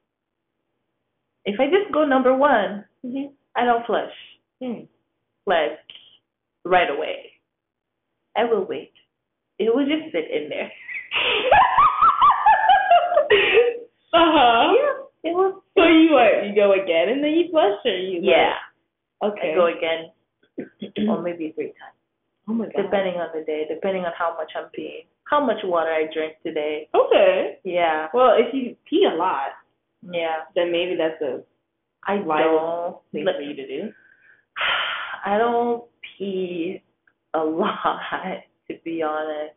[1.45, 3.33] if I just go number one, Mm-hmm.
[3.57, 4.13] I don't flush.
[4.63, 4.85] Hmm.
[5.47, 5.79] Like
[6.65, 7.33] right away.
[8.37, 8.93] I will wait.
[9.59, 10.71] It will just sit in there.
[14.15, 14.73] uh-huh.
[14.75, 15.61] Yeah, it was.
[15.77, 16.47] So you what?
[16.47, 18.21] You go again and then you flush, or you?
[18.23, 18.55] Yeah.
[19.23, 19.53] Okay.
[19.53, 20.11] I go again,
[21.09, 21.97] or maybe three times,
[22.49, 22.83] oh my god.
[22.83, 26.35] depending on the day, depending on how much I'm peeing, how much water I drink
[26.45, 26.89] today.
[26.95, 27.59] Okay.
[27.65, 29.51] Yeah, Well, if you pee a lot,
[30.03, 30.43] yeah.
[30.57, 31.43] then maybe that's a
[32.05, 32.97] I don't.
[33.13, 33.93] thing for you to do.
[35.25, 35.85] I don't
[36.19, 36.83] pee
[37.35, 38.01] a lot,
[38.69, 39.55] to be honest.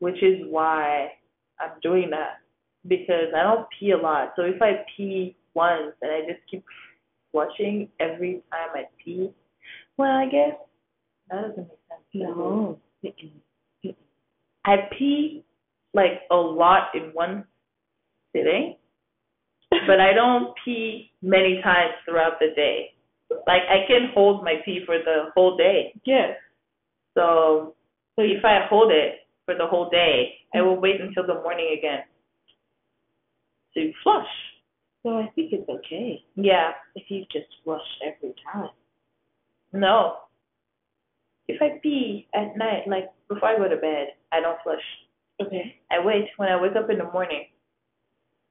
[0.00, 1.12] Which is why
[1.58, 2.40] I'm doing that.
[2.86, 4.32] Because I don't pee a lot.
[4.36, 6.64] So if I pee once and I just keep
[7.32, 9.30] flushing every time I pee,
[9.96, 10.56] well, I guess
[11.30, 12.02] that doesn't make sense.
[12.14, 12.78] No.
[14.64, 15.44] I pee
[15.94, 17.44] like a lot in one
[18.34, 18.76] sitting,
[19.70, 22.92] but I don't pee many times throughout the day.
[23.30, 25.92] Like I can hold my pee for the whole day.
[26.04, 26.36] Yes.
[27.14, 27.74] So
[28.16, 31.76] So if I hold it for the whole day, I will wait until the morning
[31.78, 32.00] again
[33.76, 34.26] to flush.
[35.04, 36.72] so I think it's okay Yeah.
[36.96, 38.70] if you just flush every time.
[39.72, 40.16] No.
[41.48, 44.82] If I pee at night, like before I go to bed, I don't flush.
[45.40, 45.76] Okay.
[45.92, 46.26] I wait.
[46.38, 47.44] When I wake up in the morning,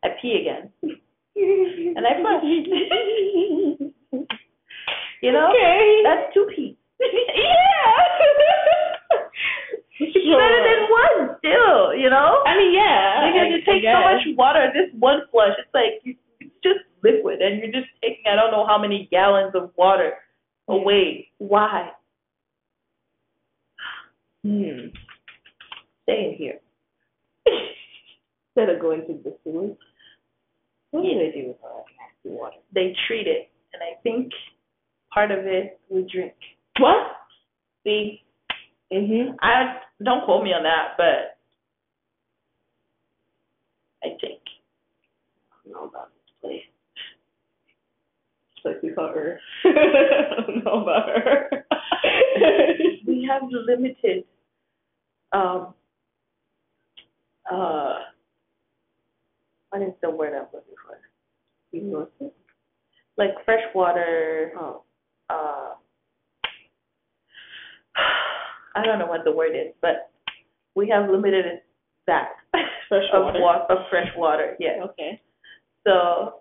[0.04, 0.72] I pee again.
[1.36, 2.44] And I flush.
[5.22, 5.50] You know?
[5.50, 6.02] Okay.
[6.06, 6.78] That's two pee.
[7.02, 7.90] yeah.
[9.98, 12.44] It's better than one still, you know?
[12.46, 13.32] I mean, yeah.
[13.32, 14.72] Because I- it takes so much water.
[14.74, 18.52] This one flush, it's like you, it's just liquid, and you're just taking I don't
[18.52, 20.18] know how many gallons of water
[20.68, 20.76] Yeah.
[20.76, 21.30] away.
[21.38, 21.92] Why?
[24.44, 24.88] Hmm.
[26.04, 26.60] Stay in here.
[28.56, 29.78] Instead of going to the sewers.
[30.92, 31.18] What do Yeah.
[31.20, 32.58] they do with all that nasty water?
[32.74, 34.32] They treat it, and I think
[35.14, 36.34] part of it we drink.
[36.80, 37.16] What?
[37.84, 38.24] See,
[38.92, 39.36] Mhm.
[39.42, 41.38] I don't quote me on that, but
[44.04, 44.42] I think.
[45.52, 46.64] I don't know about this place.
[48.58, 49.40] It's like we call her.
[49.66, 51.50] I don't know about her.
[53.08, 54.26] we have limited
[55.34, 55.74] um
[57.52, 57.96] uh
[59.70, 60.98] what is the word I'm looking for?
[61.74, 62.34] Resources?
[63.18, 64.84] Like fresh water Oh.
[65.30, 65.74] uh
[68.76, 70.12] I don't know what the word is, but
[70.76, 71.62] we have limited
[72.08, 72.30] that
[72.90, 73.42] Fresh of water.
[73.42, 74.84] wa- of fresh water, yeah.
[74.84, 75.20] Okay.
[75.88, 76.36] So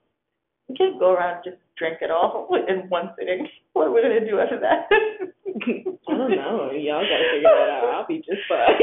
[0.69, 3.49] we can't go around and just drink it all in one sitting.
[3.73, 4.89] What are we gonna do after that?
[4.91, 6.71] I don't know.
[6.73, 7.95] Y'all gotta figure that out.
[7.95, 8.77] I'll be just fine.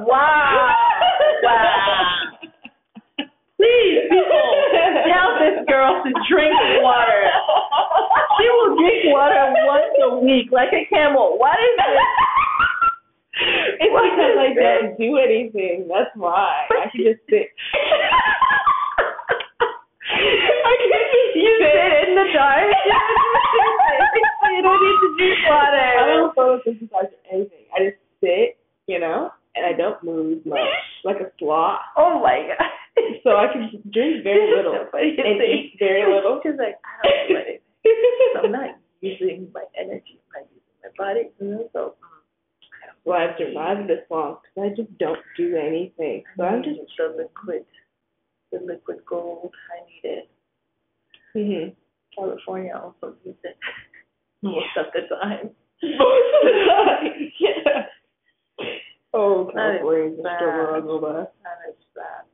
[0.06, 0.74] wow.
[1.42, 2.35] Wow.
[3.56, 4.48] Please, people,
[5.08, 6.52] tell this girl to drink
[6.84, 7.22] water.
[8.36, 11.38] She will drink water once a week, like a camel.
[11.40, 11.96] What is it?
[13.80, 15.88] It's because I don't do anything.
[15.88, 16.68] That's why.
[16.68, 17.48] I can just sit.
[19.64, 21.74] I can just You sit
[22.08, 22.68] in the dark.
[24.52, 25.80] you don't need to drink water.
[25.80, 27.64] I don't photosynthesize anything.
[27.76, 30.60] I just sit, you know, and I don't move much,
[31.04, 31.80] like a sloth.
[31.96, 32.68] Oh my god.
[33.22, 35.50] So I can drink very little funniest and thing.
[35.50, 36.40] eat very little.
[36.42, 37.60] She's like, I don't do anything.
[38.38, 40.20] I'm not using my energy.
[40.34, 41.24] I'm not using my body.
[41.40, 41.94] You know, so
[43.04, 46.22] Well, I've survived this long because I just don't do anything.
[46.36, 46.78] So I'm just.
[46.96, 47.64] the liquid,
[48.52, 49.50] the liquid gold.
[49.74, 50.28] I need it.
[51.34, 51.74] hmm
[52.16, 53.56] California also needs it
[54.42, 55.50] most of the time.
[55.82, 57.82] Most of the time, yeah.
[59.12, 60.40] Oh, That is bad.
[61.42, 62.24] That is bad.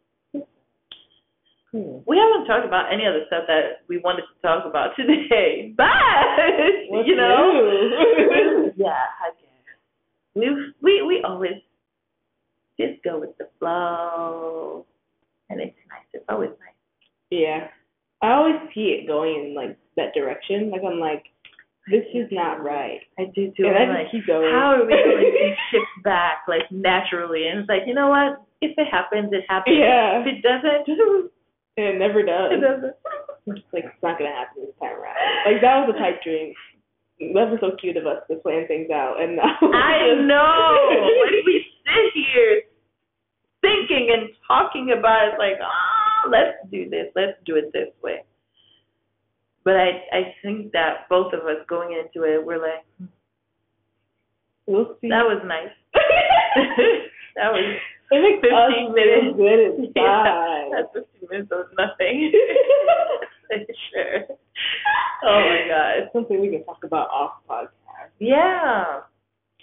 [1.72, 2.04] Hmm.
[2.06, 5.72] We haven't talked about any of the stuff that we wanted to talk about today,
[5.76, 5.86] but
[6.88, 9.48] What's you know, yeah, I guess
[10.34, 11.60] we we we always
[12.78, 14.84] just go with the flow,
[15.48, 16.04] and it's nice.
[16.12, 16.76] It's always nice.
[17.30, 17.68] Yeah.
[18.22, 20.70] I always see it going in like that direction.
[20.70, 21.24] Like I'm like,
[21.90, 23.00] this is not right.
[23.18, 23.66] I do too.
[23.66, 24.52] And I'm I like, keep going.
[24.52, 27.48] how are we going to shift back like naturally?
[27.48, 28.44] And it's like, you know what?
[28.60, 29.76] If it happens, it happens.
[29.80, 30.20] Yeah.
[30.20, 30.86] If it doesn't,
[31.76, 32.52] And it never does.
[32.52, 32.94] it doesn't.
[33.44, 35.18] It's like it's not gonna happen this time around.
[35.42, 36.54] Like that was a pipe dream.
[37.34, 40.78] That was so cute of us to plan things out, and now I know.
[41.26, 42.62] when we sit here
[43.62, 48.22] thinking and talking about it, like, ah, let's do this, let's do it this way.
[49.64, 53.06] But I, I think that both of us going into it, we're like, hmm,
[54.66, 55.08] we'll see.
[55.08, 55.74] that was nice.
[57.34, 57.76] that was
[58.12, 59.36] it makes 15 us minutes.
[59.36, 60.68] good inside.
[60.76, 62.32] that 15 minutes was nothing.
[63.92, 64.24] sure.
[65.24, 65.90] Oh my god.
[66.02, 67.70] It's something we can talk about off podcast,
[68.18, 69.00] Yeah,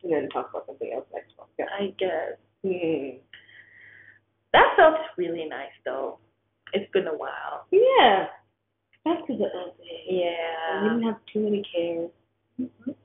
[0.04, 1.70] and then talk about something else next podcast.
[1.74, 2.38] I guess.
[2.64, 3.18] Hmm.
[4.54, 6.20] That felt really nice though.
[6.74, 7.66] It's been a while.
[7.72, 8.28] Yeah.
[9.06, 10.06] Back to the old days.
[10.08, 10.84] Yeah.
[10.84, 12.10] We didn't have too many cares.
[12.60, 12.96] Mhm.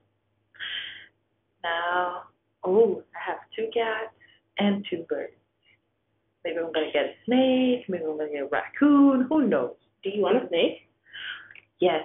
[1.63, 2.25] Now,
[2.65, 4.13] oh, I have two cats
[4.59, 5.33] and two birds.
[6.45, 7.89] Maybe I'm gonna get a snake.
[7.89, 9.27] Maybe I'm gonna get a raccoon.
[9.29, 9.75] Who knows?
[10.03, 10.89] Do you want a snake?
[11.81, 12.03] Yes.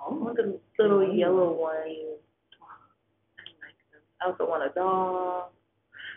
[0.00, 0.10] Oh.
[0.10, 1.74] I want the little yellow one.
[1.76, 2.16] I
[3.60, 4.02] like them.
[4.20, 5.50] I also want a dog.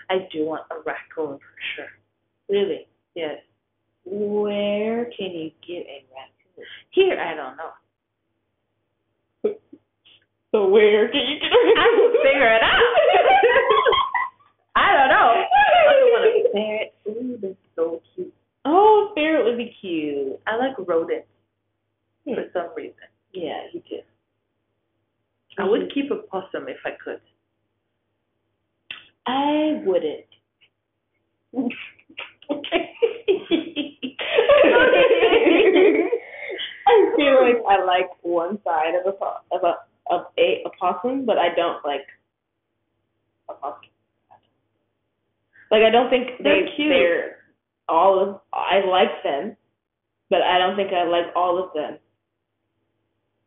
[0.09, 1.89] I do want a raccoon for sure.
[2.49, 2.87] Really?
[3.15, 3.39] Yes.
[4.05, 6.65] Where can you get a raccoon?
[6.91, 7.71] Here, I don't know.
[10.51, 11.77] So where can you get a raccoon?
[11.77, 12.79] I will figure it out.
[14.75, 15.29] I don't know.
[15.33, 16.93] I want a ferret.
[17.07, 18.33] Ooh, they're so cute.
[18.65, 20.39] Oh, ferret would be cute.
[20.47, 21.27] I like rodents
[22.25, 22.33] Hmm.
[22.35, 22.95] for some reason.
[23.33, 23.99] Yeah, you do.
[25.57, 27.21] I would keep a possum if I could.
[29.27, 30.25] I wouldn't.
[32.49, 32.91] Okay.
[36.87, 39.75] I feel like I like one side of a of a
[40.13, 42.05] of a, a possum, but I don't like
[43.49, 43.89] a possum.
[45.71, 46.89] Like I don't think They're they cute.
[46.89, 47.37] they're
[47.89, 49.55] all of I like them,
[50.29, 51.97] but I don't think I like all of them.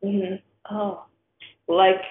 [0.04, 0.42] Mhm.
[0.70, 1.04] Oh.
[1.68, 2.02] Like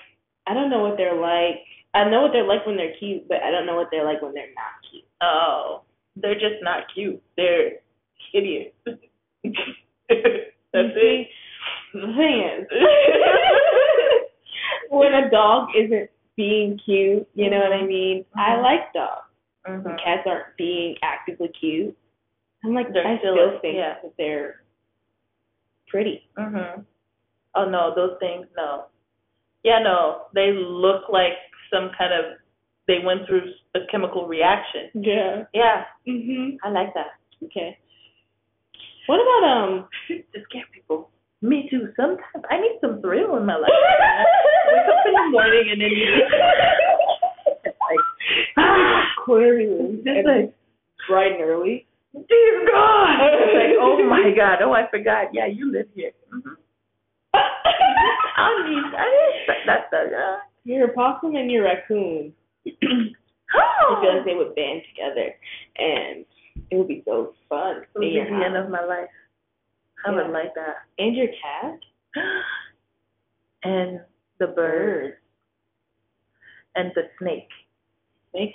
[0.46, 1.62] I don't know what they're like.
[1.94, 4.22] I know what they're like when they're cute, but I don't know what they're like
[4.22, 5.06] when they're not cute.
[5.22, 5.82] Oh.
[6.16, 7.22] They're just not cute.
[7.36, 7.74] They're
[8.32, 8.74] hideous.
[8.86, 8.98] That's
[10.74, 11.28] it.
[11.94, 12.68] The thing is,
[14.90, 18.26] when a dog isn't being cute, you know what I mean?
[18.36, 18.64] I Mhm.
[18.64, 19.27] like dogs.
[19.68, 19.84] Mhm.
[19.84, 21.96] When cats aren't being actively cute,
[22.64, 23.96] I'm like, They're I still- still think yeah.
[24.02, 24.64] that they're
[25.88, 26.28] pretty.
[26.38, 26.86] Mhm.
[27.56, 28.86] Oh no, those things no.
[29.64, 30.28] Yeah, no.
[30.34, 31.38] They look like
[31.72, 32.38] some kind of
[32.88, 34.90] they went through a chemical reaction.
[34.94, 35.46] Yeah.
[35.54, 36.58] Yeah, Mhm.
[36.64, 37.16] I like that.
[37.44, 37.78] Okay.
[39.08, 39.90] What about um?
[40.08, 41.10] to scare people.
[41.42, 41.94] Me too.
[41.96, 43.70] Sometimes I need some thrill in my life.
[44.72, 46.08] Wake up in the morning and then you
[47.90, 48.06] like
[49.20, 50.04] Aquarium.
[50.04, 50.54] just like
[51.08, 51.86] bright and early.
[52.14, 53.16] dear God.
[53.34, 54.60] It's like oh my God.
[54.64, 55.34] Oh I forgot.
[55.34, 56.12] Yeah, you live here.
[56.34, 56.54] Mm-hmm.
[57.34, 58.84] I need.
[58.96, 59.98] I need that's the.
[60.16, 62.34] Uh, You're possum and you're raccoon.
[62.64, 65.34] Feel like they would band together,
[65.78, 66.26] and
[66.70, 67.78] it would be so fun.
[67.84, 69.08] It would be your the end of my life.
[70.06, 70.16] I Yeah.
[70.24, 70.76] would like that.
[71.00, 71.80] And your cat.
[73.64, 74.02] And
[74.40, 75.16] the bird
[76.76, 77.50] and the snake.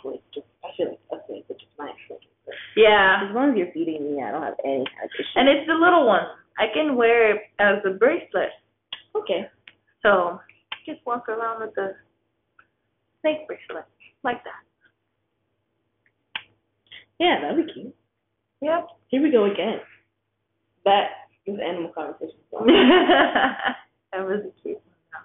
[0.05, 0.47] Was just.
[0.65, 1.91] I feel like a snake would just nice.
[2.77, 3.27] Yeah.
[3.29, 5.35] As long as you're feeding me, I don't have any kind of issue.
[5.37, 6.23] And it's the little one.
[6.59, 8.51] I can wear it as a bracelet.
[9.17, 9.49] okay.
[10.03, 10.41] So
[10.87, 11.95] just walk around with the
[13.21, 13.87] snake bracelet.
[14.23, 14.63] Like that.
[17.19, 17.95] Yeah, that'd be cute.
[18.61, 18.87] Yep.
[19.09, 19.79] Here we go again.
[20.85, 21.11] That
[21.47, 22.39] is animal conversation.
[22.53, 25.25] that was a cute one.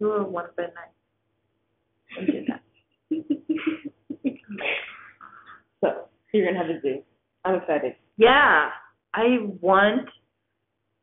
[0.00, 0.92] You were one of the night.
[3.10, 3.38] I did
[4.20, 4.34] that.
[5.80, 5.88] so
[6.32, 7.02] you're gonna have a zoo.
[7.44, 7.94] I'm excited.
[8.16, 8.70] Yeah,
[9.14, 10.08] I want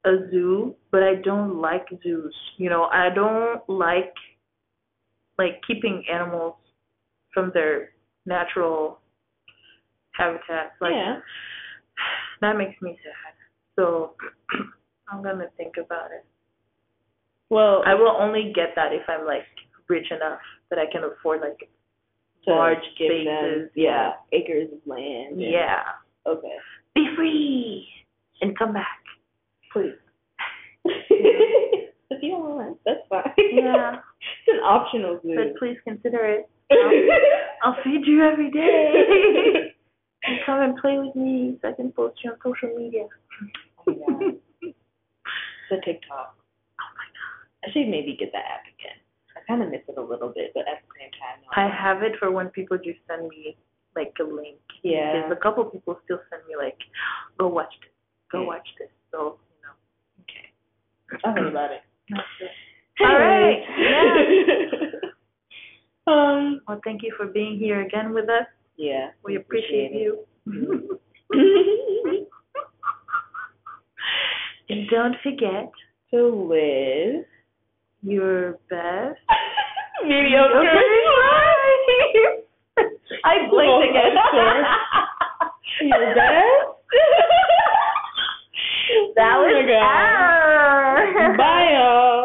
[0.06, 2.36] a zoo, but I don't like zoos.
[2.58, 4.14] You know, I don't like
[5.38, 6.56] like keeping animals
[7.34, 7.90] from their
[8.26, 9.00] natural
[10.12, 10.74] habitats.
[10.80, 11.20] Like yeah.
[12.42, 13.34] that makes me sad.
[13.76, 14.14] So
[15.10, 16.26] I'm gonna think about it.
[17.50, 19.46] Well, I will only get that if I'm like
[19.88, 20.40] rich enough
[20.70, 21.70] that I can afford like
[22.46, 23.26] to large give spaces.
[23.28, 25.34] them, yeah, acres of land.
[25.34, 25.82] and- yeah.
[26.28, 26.56] Okay.
[26.96, 27.88] Be free
[28.42, 29.00] and come back,
[29.72, 29.94] please.
[30.86, 33.24] if you don't want, that's fine.
[33.38, 33.96] Yeah.
[33.96, 35.36] it's an optional zoo.
[35.36, 36.50] But please consider it.
[36.72, 38.92] I'll, I'll feed you every day.
[40.24, 43.04] and come and play with me so I can post you on social media.
[43.88, 44.34] oh my god.
[45.70, 46.36] The TikTok.
[46.80, 47.42] Oh my god.
[47.66, 48.66] I should maybe get that app
[49.48, 51.48] kind of miss it a little bit, but at the same time, no.
[51.56, 53.58] I have it for when people just send me
[53.96, 54.58] like a link.
[54.84, 55.24] Yeah.
[55.24, 56.78] Because a couple people still send me like,
[57.40, 57.92] go watch this,
[58.32, 58.48] go Yeah.
[58.48, 58.90] watch this.
[59.12, 59.74] So you know.
[60.24, 60.52] Okay.
[61.24, 61.82] I heard about it.
[63.02, 63.64] All right.
[63.78, 65.00] Yeah.
[66.08, 66.62] um.
[66.68, 68.48] Well, thank you for being here again with us.
[68.78, 69.12] Yeah.
[69.24, 70.26] We appreciate you.
[74.70, 75.72] and don't forget
[76.12, 77.26] to live
[78.06, 79.20] your best.
[80.06, 80.62] mediocre.
[83.24, 84.16] I blinked again.
[85.82, 86.76] Your best.
[89.16, 91.38] that Oh was our.
[91.38, 92.25] Bye, y'all.